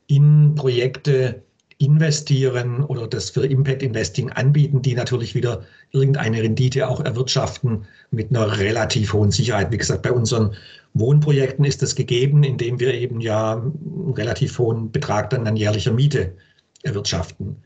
in 0.06 0.54
Projekte 0.54 1.42
investieren 1.78 2.82
oder 2.82 3.06
das 3.06 3.30
für 3.30 3.46
Impact 3.46 3.82
Investing 3.82 4.30
anbieten, 4.30 4.82
die 4.82 4.94
natürlich 4.94 5.34
wieder 5.34 5.62
irgendeine 5.92 6.42
Rendite 6.42 6.88
auch 6.88 7.00
erwirtschaften 7.00 7.86
mit 8.10 8.30
einer 8.30 8.58
relativ 8.58 9.12
hohen 9.12 9.30
Sicherheit. 9.30 9.70
Wie 9.70 9.78
gesagt, 9.78 10.02
bei 10.02 10.12
unseren 10.12 10.54
Wohnprojekten 10.94 11.64
ist 11.64 11.80
das 11.80 11.94
gegeben, 11.94 12.42
indem 12.42 12.80
wir 12.80 12.94
eben 12.94 13.20
ja 13.20 13.52
einen 13.52 14.12
relativ 14.14 14.58
hohen 14.58 14.90
Betrag 14.90 15.30
dann 15.30 15.46
an 15.46 15.56
jährlicher 15.56 15.92
Miete 15.92 16.34
erwirtschaften. 16.82 17.56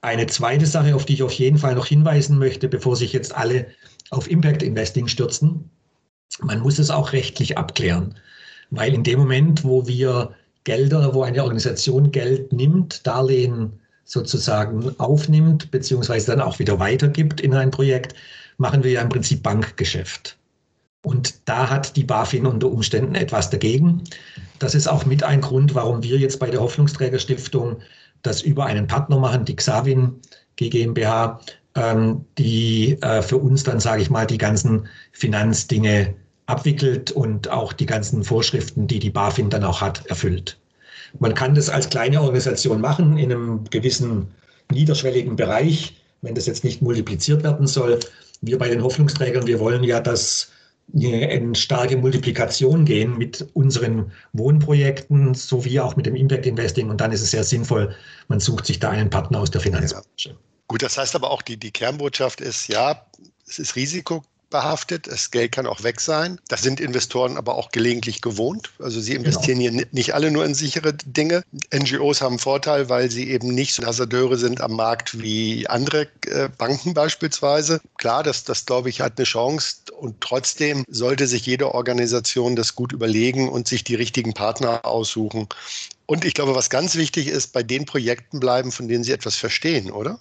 Eine 0.00 0.26
zweite 0.26 0.66
Sache, 0.66 0.94
auf 0.94 1.04
die 1.04 1.14
ich 1.14 1.22
auf 1.22 1.32
jeden 1.32 1.58
Fall 1.58 1.74
noch 1.74 1.86
hinweisen 1.86 2.38
möchte, 2.38 2.68
bevor 2.68 2.96
sich 2.96 3.12
jetzt 3.12 3.36
alle 3.36 3.66
auf 4.10 4.30
Impact 4.30 4.62
Investing 4.62 5.08
stürzen, 5.08 5.70
man 6.40 6.60
muss 6.60 6.78
es 6.78 6.88
auch 6.88 7.12
rechtlich 7.12 7.58
abklären, 7.58 8.14
weil 8.70 8.94
in 8.94 9.02
dem 9.02 9.18
Moment, 9.18 9.64
wo 9.64 9.86
wir 9.86 10.34
Gelder, 10.68 11.14
wo 11.14 11.22
eine 11.22 11.42
Organisation 11.42 12.12
Geld 12.12 12.52
nimmt, 12.52 13.06
Darlehen 13.06 13.80
sozusagen 14.04 14.94
aufnimmt, 14.98 15.70
beziehungsweise 15.70 16.26
dann 16.26 16.42
auch 16.42 16.58
wieder 16.58 16.78
weitergibt 16.78 17.40
in 17.40 17.54
ein 17.54 17.70
Projekt, 17.70 18.14
machen 18.58 18.84
wir 18.84 18.90
ja 18.90 19.00
im 19.00 19.08
Prinzip 19.08 19.42
Bankgeschäft. 19.42 20.36
Und 21.02 21.48
da 21.48 21.70
hat 21.70 21.96
die 21.96 22.04
BaFin 22.04 22.44
unter 22.44 22.70
Umständen 22.70 23.14
etwas 23.14 23.48
dagegen. 23.48 24.04
Das 24.58 24.74
ist 24.74 24.88
auch 24.88 25.06
mit 25.06 25.22
ein 25.22 25.40
Grund, 25.40 25.74
warum 25.74 26.02
wir 26.02 26.18
jetzt 26.18 26.38
bei 26.38 26.50
der 26.50 26.60
Hoffnungsträgerstiftung 26.60 27.78
das 28.20 28.42
über 28.42 28.66
einen 28.66 28.86
Partner 28.86 29.18
machen, 29.18 29.46
die 29.46 29.56
Xavin 29.56 30.16
GmbH, 30.56 31.40
ähm, 31.76 32.26
die 32.36 33.00
äh, 33.00 33.22
für 33.22 33.38
uns 33.38 33.62
dann, 33.62 33.80
sage 33.80 34.02
ich 34.02 34.10
mal, 34.10 34.26
die 34.26 34.36
ganzen 34.36 34.86
Finanzdinge 35.12 36.14
abwickelt 36.48 37.10
und 37.12 37.50
auch 37.50 37.72
die 37.72 37.86
ganzen 37.86 38.24
Vorschriften, 38.24 38.86
die 38.86 38.98
die 38.98 39.10
BaFin 39.10 39.50
dann 39.50 39.64
auch 39.64 39.80
hat, 39.80 40.06
erfüllt. 40.06 40.58
Man 41.20 41.34
kann 41.34 41.54
das 41.54 41.68
als 41.68 41.88
kleine 41.90 42.20
Organisation 42.20 42.80
machen 42.80 43.18
in 43.18 43.30
einem 43.30 43.64
gewissen 43.64 44.28
niederschwelligen 44.72 45.36
Bereich, 45.36 45.96
wenn 46.22 46.34
das 46.34 46.46
jetzt 46.46 46.64
nicht 46.64 46.82
multipliziert 46.82 47.42
werden 47.42 47.66
soll. 47.66 48.00
Wir 48.40 48.58
bei 48.58 48.68
den 48.68 48.82
Hoffnungsträgern, 48.82 49.46
wir 49.46 49.60
wollen 49.60 49.84
ja, 49.84 50.00
dass 50.00 50.50
eine 50.94 51.54
starke 51.54 51.98
Multiplikation 51.98 52.86
gehen 52.86 53.18
mit 53.18 53.46
unseren 53.52 54.10
Wohnprojekten 54.32 55.34
sowie 55.34 55.80
auch 55.80 55.96
mit 55.96 56.06
dem 56.06 56.16
Impact 56.16 56.46
Investing. 56.46 56.88
Und 56.88 57.00
dann 57.02 57.12
ist 57.12 57.20
es 57.20 57.30
sehr 57.30 57.44
sinnvoll, 57.44 57.94
man 58.28 58.40
sucht 58.40 58.64
sich 58.64 58.78
da 58.78 58.88
einen 58.88 59.10
Partner 59.10 59.40
aus 59.40 59.50
der 59.50 59.60
Finanzbranche. 59.60 60.34
Gut, 60.66 60.82
das 60.82 60.96
heißt 60.96 61.14
aber 61.14 61.30
auch, 61.30 61.42
die, 61.42 61.58
die 61.58 61.70
Kernbotschaft 61.70 62.40
ist, 62.40 62.68
ja, 62.68 63.06
es 63.46 63.58
ist 63.58 63.76
Risiko 63.76 64.22
behaftet. 64.50 65.06
Das 65.06 65.30
Geld 65.30 65.52
kann 65.52 65.66
auch 65.66 65.82
weg 65.82 66.00
sein. 66.00 66.40
Das 66.48 66.62
sind 66.62 66.80
Investoren 66.80 67.36
aber 67.36 67.54
auch 67.56 67.70
gelegentlich 67.70 68.22
gewohnt. 68.22 68.70
Also 68.78 69.00
sie 69.00 69.14
investieren 69.14 69.58
genau. 69.58 69.76
hier 69.76 69.86
nicht 69.92 70.14
alle 70.14 70.30
nur 70.30 70.44
in 70.44 70.54
sichere 70.54 70.94
Dinge. 70.94 71.42
NGOs 71.74 72.20
haben 72.20 72.34
einen 72.34 72.38
Vorteil, 72.38 72.88
weil 72.88 73.10
sie 73.10 73.30
eben 73.30 73.54
nicht 73.54 73.74
so 73.74 73.84
Hasardeure 73.84 74.36
sind 74.36 74.60
am 74.60 74.72
Markt 74.72 75.20
wie 75.20 75.66
andere 75.68 76.08
äh, 76.26 76.48
Banken 76.56 76.94
beispielsweise. 76.94 77.80
Klar, 77.98 78.22
das, 78.22 78.44
das 78.44 78.66
glaube 78.66 78.88
ich 78.88 79.00
hat 79.00 79.14
eine 79.16 79.24
Chance 79.24 79.76
und 79.98 80.20
trotzdem 80.20 80.84
sollte 80.88 81.26
sich 81.26 81.46
jede 81.46 81.74
Organisation 81.74 82.56
das 82.56 82.74
gut 82.74 82.92
überlegen 82.92 83.48
und 83.48 83.68
sich 83.68 83.84
die 83.84 83.94
richtigen 83.94 84.34
Partner 84.34 84.84
aussuchen. 84.84 85.48
Und 86.06 86.24
ich 86.24 86.34
glaube, 86.34 86.54
was 86.54 86.70
ganz 86.70 86.96
wichtig 86.96 87.26
ist, 87.26 87.52
bei 87.52 87.62
den 87.62 87.84
Projekten 87.84 88.40
bleiben, 88.40 88.72
von 88.72 88.88
denen 88.88 89.04
sie 89.04 89.12
etwas 89.12 89.36
verstehen, 89.36 89.90
oder? 89.90 90.18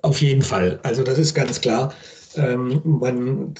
Auf 0.00 0.20
jeden 0.20 0.42
Fall. 0.42 0.80
Also 0.82 1.02
das 1.02 1.18
ist 1.18 1.34
ganz 1.34 1.60
klar. 1.60 1.94
Ähm, 2.36 2.80
man, 2.84 3.54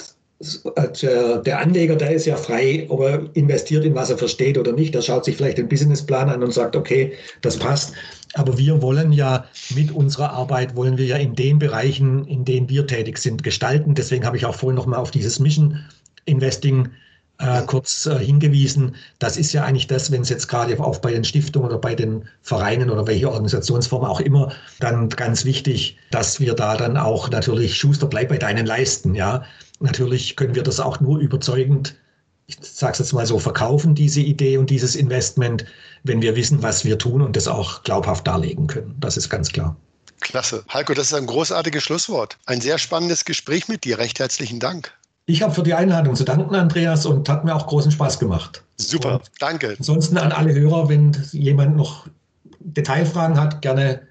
der 1.03 1.59
Anleger, 1.59 1.97
der 1.97 2.13
ist 2.13 2.27
ja 2.27 2.37
frei, 2.37 2.87
ob 2.89 3.01
er 3.01 3.31
investiert 3.35 3.85
in 3.85 3.95
was 3.95 4.11
er 4.11 4.19
versteht 4.19 4.59
oder 4.59 4.73
nicht. 4.73 4.95
Der 4.95 5.03
schaut 5.03 5.25
sich 5.25 5.37
vielleicht 5.37 5.59
den 5.59 5.69
Businessplan 5.69 6.29
an 6.29 6.43
und 6.43 6.53
sagt, 6.53 6.75
okay, 6.75 7.13
das 7.43 7.57
passt. 7.57 7.93
Aber 8.35 8.57
wir 8.59 8.81
wollen 8.83 9.13
ja 9.13 9.45
mit 9.75 9.93
unserer 9.93 10.31
Arbeit, 10.31 10.75
wollen 10.75 10.99
wir 10.99 11.05
ja 11.05 11.17
in 11.17 11.35
den 11.35 11.59
Bereichen, 11.59 12.27
in 12.27 12.45
denen 12.45 12.69
wir 12.69 12.87
tätig 12.87 13.19
sind, 13.19 13.43
gestalten. 13.43 13.95
Deswegen 13.95 14.25
habe 14.25 14.37
ich 14.37 14.47
auch 14.47 14.55
vorhin 14.55 14.77
nochmal 14.77 14.99
auf 14.99 15.11
dieses 15.11 15.39
Mission 15.39 15.79
Investing 16.25 16.89
äh, 17.43 17.63
kurz 17.67 18.07
äh, 18.07 18.19
hingewiesen. 18.19 18.95
Das 19.19 19.37
ist 19.37 19.53
ja 19.53 19.65
eigentlich 19.65 19.87
das, 19.87 20.11
wenn 20.11 20.23
es 20.23 20.29
jetzt 20.29 20.49
gerade 20.49 20.79
auch 20.81 20.99
bei 20.99 21.13
den 21.13 21.25
Stiftungen 21.25 21.69
oder 21.69 21.79
bei 21.79 21.95
den 21.95 22.29
Vereinen 22.43 22.91
oder 22.91 23.07
welche 23.07 23.31
Organisationsform 23.31 24.05
auch 24.05 24.21
immer, 24.21 24.53
dann 24.81 25.09
ganz 25.09 25.45
wichtig, 25.45 25.99
dass 26.11 26.41
wir 26.41 26.55
da 26.55 26.77
dann 26.77 26.97
auch 26.97 27.29
natürlich 27.31 27.77
Schuster 27.77 28.07
bleib 28.07 28.29
bei 28.29 28.39
deinen 28.39 28.67
Leisten. 28.67 29.15
Ja, 29.15 29.45
natürlich 29.81 30.37
können 30.37 30.55
wir 30.55 30.63
das 30.63 30.81
auch 30.81 31.01
nur 31.01 31.19
überzeugend 31.19 31.95
ich 32.47 32.57
sage 32.61 32.93
es 32.93 32.99
jetzt 32.99 33.13
mal 33.13 33.25
so, 33.25 33.39
verkaufen 33.39 33.95
diese 33.95 34.21
Idee 34.21 34.59
und 34.59 34.69
dieses 34.69 34.97
Investment, 34.97 35.65
wenn 36.03 36.21
wir 36.23 36.37
wissen, 36.37 36.63
was 36.63 36.85
wir 36.85 36.99
tun 36.99 37.23
und 37.23 37.37
das 37.37 37.49
auch 37.49 37.83
glaubhaft 37.85 38.27
darlegen 38.27 38.67
können. 38.67 38.97
Das 38.99 39.17
ist 39.17 39.29
ganz 39.31 39.51
klar. 39.51 39.77
Klasse. 40.21 40.65
Heiko, 40.73 40.93
das 40.95 41.07
ist 41.07 41.15
ein 41.15 41.27
großartiges 41.27 41.83
Schlusswort. 41.83 42.39
Ein 42.47 42.61
sehr 42.61 42.79
spannendes 42.79 43.25
Gespräch 43.25 43.69
mit 43.69 43.85
dir. 43.85 43.99
Recht 43.99 44.19
herzlichen 44.19 44.61
Dank. 44.61 44.93
Ich 45.27 45.43
habe 45.43 45.55
für 45.55 45.63
die 45.63 45.75
Einladung 45.75 46.17
zu 46.17 46.25
danken, 46.25 46.55
Andreas, 46.55 47.07
und 47.07 47.29
hat 47.29 47.45
mir 47.45 47.55
auch 47.55 47.67
großen 47.67 47.93
Spaß 47.93 48.19
gemacht. 48.19 48.65
Super, 48.77 49.17
und 49.17 49.31
danke. 49.39 49.77
Ansonsten 49.79 50.19
an 50.19 50.33
alle 50.33 50.53
Hörer, 50.53 50.89
wenn 50.89 51.17
jemand 51.31 51.77
noch 51.77 52.09
Detailfragen 52.59 53.39
hat, 53.39 53.63
gerne 53.63 54.03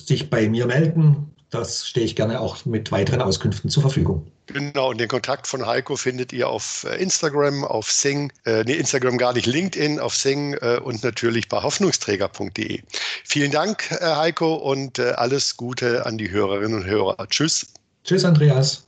sich 0.00 0.30
bei 0.30 0.48
mir 0.48 0.66
melden. 0.66 1.30
Das 1.50 1.86
stehe 1.86 2.06
ich 2.06 2.16
gerne 2.16 2.40
auch 2.40 2.64
mit 2.64 2.90
weiteren 2.92 3.20
Auskünften 3.20 3.68
zur 3.68 3.82
Verfügung. 3.82 4.26
Genau, 4.46 4.90
und 4.90 4.98
den 4.98 5.08
Kontakt 5.08 5.46
von 5.46 5.66
Heiko 5.66 5.96
findet 5.96 6.32
ihr 6.32 6.48
auf 6.48 6.86
äh, 6.88 6.96
Instagram, 6.96 7.64
auf 7.64 7.92
Sing, 7.92 8.32
äh, 8.46 8.64
nee, 8.64 8.74
Instagram 8.74 9.18
gar 9.18 9.34
nicht, 9.34 9.46
LinkedIn, 9.46 10.00
auf 10.00 10.14
Sing 10.14 10.54
äh, 10.54 10.80
und 10.82 11.04
natürlich 11.04 11.48
bei 11.48 11.62
hoffnungsträger.de. 11.62 12.80
Vielen 13.24 13.50
Dank, 13.50 13.90
äh, 13.92 14.04
Heiko, 14.04 14.54
und 14.54 14.98
äh, 14.98 15.10
alles 15.12 15.56
Gute 15.58 16.06
an 16.06 16.16
die 16.16 16.30
Hörerinnen 16.30 16.74
und 16.74 16.86
Hörer. 16.86 17.16
Tschüss. 17.28 17.66
Tschüss, 18.04 18.24
Andreas. 18.24 18.86